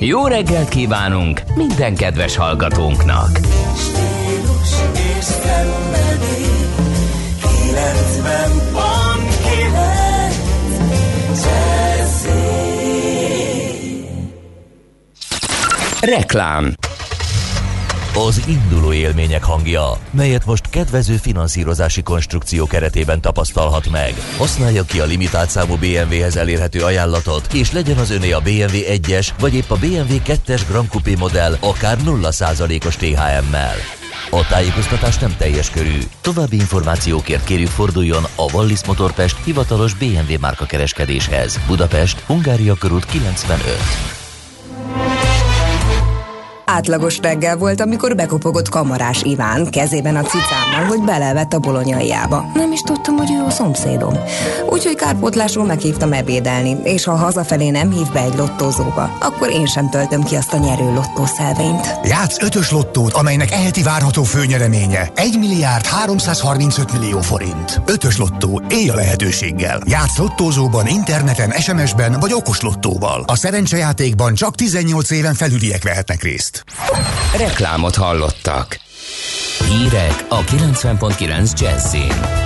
[0.00, 3.40] Jó reggelt kívánunk minden kedves hallgatónknak!
[16.06, 16.74] Reklám
[18.28, 24.14] az induló élmények hangja, melyet most kedvező finanszírozási konstrukció keretében tapasztalhat meg.
[24.36, 29.28] Használja ki a limitált számú BMW-hez elérhető ajánlatot, és legyen az öné a BMW 1-es,
[29.40, 33.76] vagy épp a BMW 2-es Grand Coupé modell akár 0%-os THM-mel.
[34.30, 35.98] A tájékoztatás nem teljes körű.
[36.20, 41.60] További információkért kérjük forduljon a Wallis Motorpest hivatalos BMW márka kereskedéshez.
[41.66, 44.15] Budapest, Hungária körút 95.
[46.68, 52.50] Átlagos reggel volt, amikor bekopogott kamarás Iván kezében a cicámmal, hogy belevett a bolonyaiába.
[52.54, 54.14] Nem is tudtam, hogy ő a szomszédom.
[54.70, 59.90] Úgyhogy kárpótlásról meghívtam ebédelni, és ha hazafelé nem hív be egy lottózóba, akkor én sem
[59.90, 61.94] töltöm ki azt a nyerő lottószelvényt.
[62.04, 67.80] Játsz ötös lottót, amelynek eheti várható főnyereménye 1 milliárd 335 millió forint.
[67.86, 69.80] Ötös lottó, élj a lehetőséggel.
[69.84, 73.24] Játsz lottózóban, interneten, SMS-ben vagy okos lottóval.
[73.26, 76.55] A szerencsejátékban csak 18 éven felüliek vehetnek részt.
[77.36, 78.78] Reklámot hallottak.
[79.68, 82.44] Hírek a 90.9 Jazzin.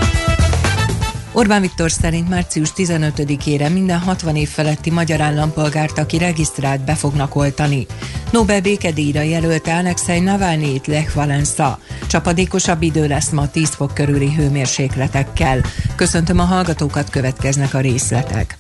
[1.33, 7.35] Orbán Viktor szerint március 15-ére minden 60 év feletti magyar állampolgárt, aki regisztrált, be fognak
[7.35, 7.87] oltani.
[8.31, 11.79] Nobel békedíjra jelölte Alexei Navalnyit Lech Valensa.
[12.07, 15.61] Csapadékosabb idő lesz ma 10 fok körüli hőmérsékletekkel.
[15.97, 18.59] Köszöntöm a hallgatókat, következnek a részletek.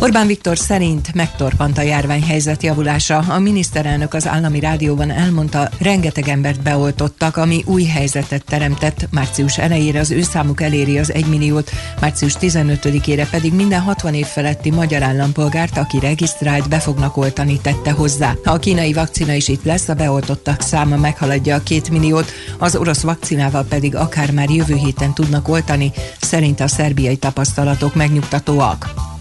[0.00, 3.18] Orbán Viktor szerint megtorpant a járványhelyzet javulása.
[3.18, 9.08] A miniszterelnök az állami rádióban elmondta, rengeteg embert beoltottak, ami új helyzetet teremtett.
[9.10, 11.70] Március elejére az ő számuk eléri az 1 milliót,
[12.00, 17.90] március 15-ére pedig minden 60 év feletti magyar állampolgárt, aki regisztrált, be fognak oltani, tette
[17.90, 18.34] hozzá.
[18.44, 22.76] Ha a kínai vakcina is itt lesz, a beoltottak száma meghaladja a 2 milliót, az
[22.76, 29.16] orosz vakcinával pedig akár már jövő héten tudnak oltani, szerint a szerbiai tapasztalatok megnyugtatóak.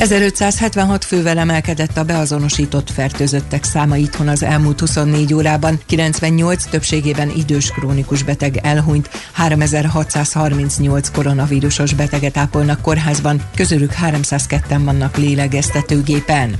[0.00, 7.70] 1576 fővel emelkedett a beazonosított fertőzöttek száma itthon az elmúlt 24 órában, 98 többségében idős
[7.70, 16.56] krónikus beteg elhunyt, 3638 koronavírusos beteget ápolnak kórházban, közülük 302-en vannak lélegeztetőgépen.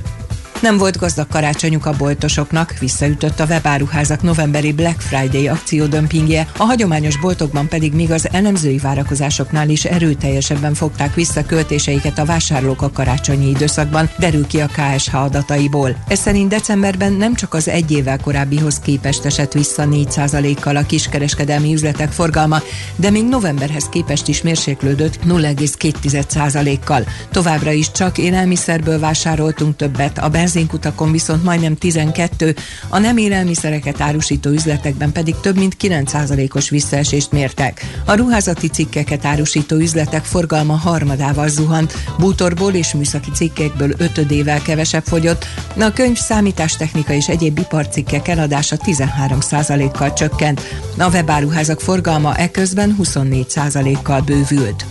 [0.61, 7.19] Nem volt gazdag karácsonyuk a boltosoknak, visszaütött a webáruházak novemberi Black Friday akciódömpingje, a hagyományos
[7.19, 13.49] boltokban pedig még az elemzői várakozásoknál is erőteljesebben fogták vissza költéseiket a vásárlók a karácsonyi
[13.49, 15.95] időszakban, derül ki a KSH adataiból.
[16.07, 21.73] Ez szerint decemberben nem csak az egy évvel korábbihoz képest esett vissza 4%-kal a kiskereskedelmi
[21.73, 22.61] üzletek forgalma,
[22.95, 27.03] de még novemberhez képest is mérséklődött 0,2%-kal.
[27.31, 32.55] Továbbra is csak élelmiszerből vásároltunk többet, a benz benzinkutakon viszont majdnem 12,
[32.89, 37.85] a nem élelmiszereket árusító üzletekben pedig több mint 9%-os visszaesést mértek.
[38.05, 45.45] A ruházati cikkeket árusító üzletek forgalma harmadával zuhant, bútorból és műszaki cikkekből ötödével kevesebb fogyott,
[45.79, 50.61] a könyv, számítástechnika és egyéb iparcikkek eladása 13%-kal csökkent,
[50.97, 54.85] a webáruházak forgalma eközben 24%-kal bővült.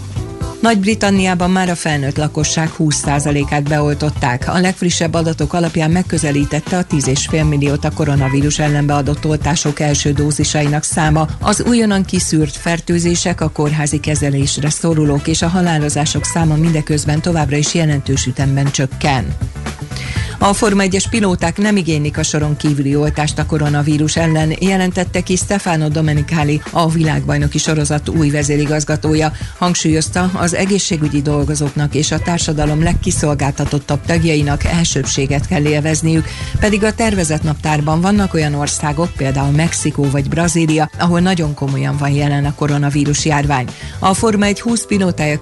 [0.61, 4.49] Nagy-Britanniában már a felnőtt lakosság 20%-át beoltották.
[4.49, 10.83] A legfrissebb adatok alapján megközelítette a 10,5 milliót a koronavírus ellen beadott oltások első dózisainak
[10.83, 11.27] száma.
[11.41, 17.75] Az újonnan kiszűrt fertőzések, a kórházi kezelésre szorulók és a halálozások száma mindeközben továbbra is
[17.75, 19.37] jelentős ütemben csökken.
[20.43, 25.37] A Forma 1-es pilóták nem igénylik a soron kívüli oltást a koronavírus ellen, jelentette ki
[25.37, 29.33] Stefano Domenicali, a világbajnoki sorozat új vezérigazgatója.
[29.59, 36.27] Hangsúlyozta, az egészségügyi dolgozóknak és a társadalom legkiszolgáltatottabb tagjainak elsőbséget kell élvezniük,
[36.61, 42.11] pedig a tervezett naptárban vannak olyan országok, például Mexikó vagy Brazília, ahol nagyon komolyan van
[42.11, 43.67] jelen a koronavírus járvány.
[43.99, 45.41] A Forma 1 20 pilótája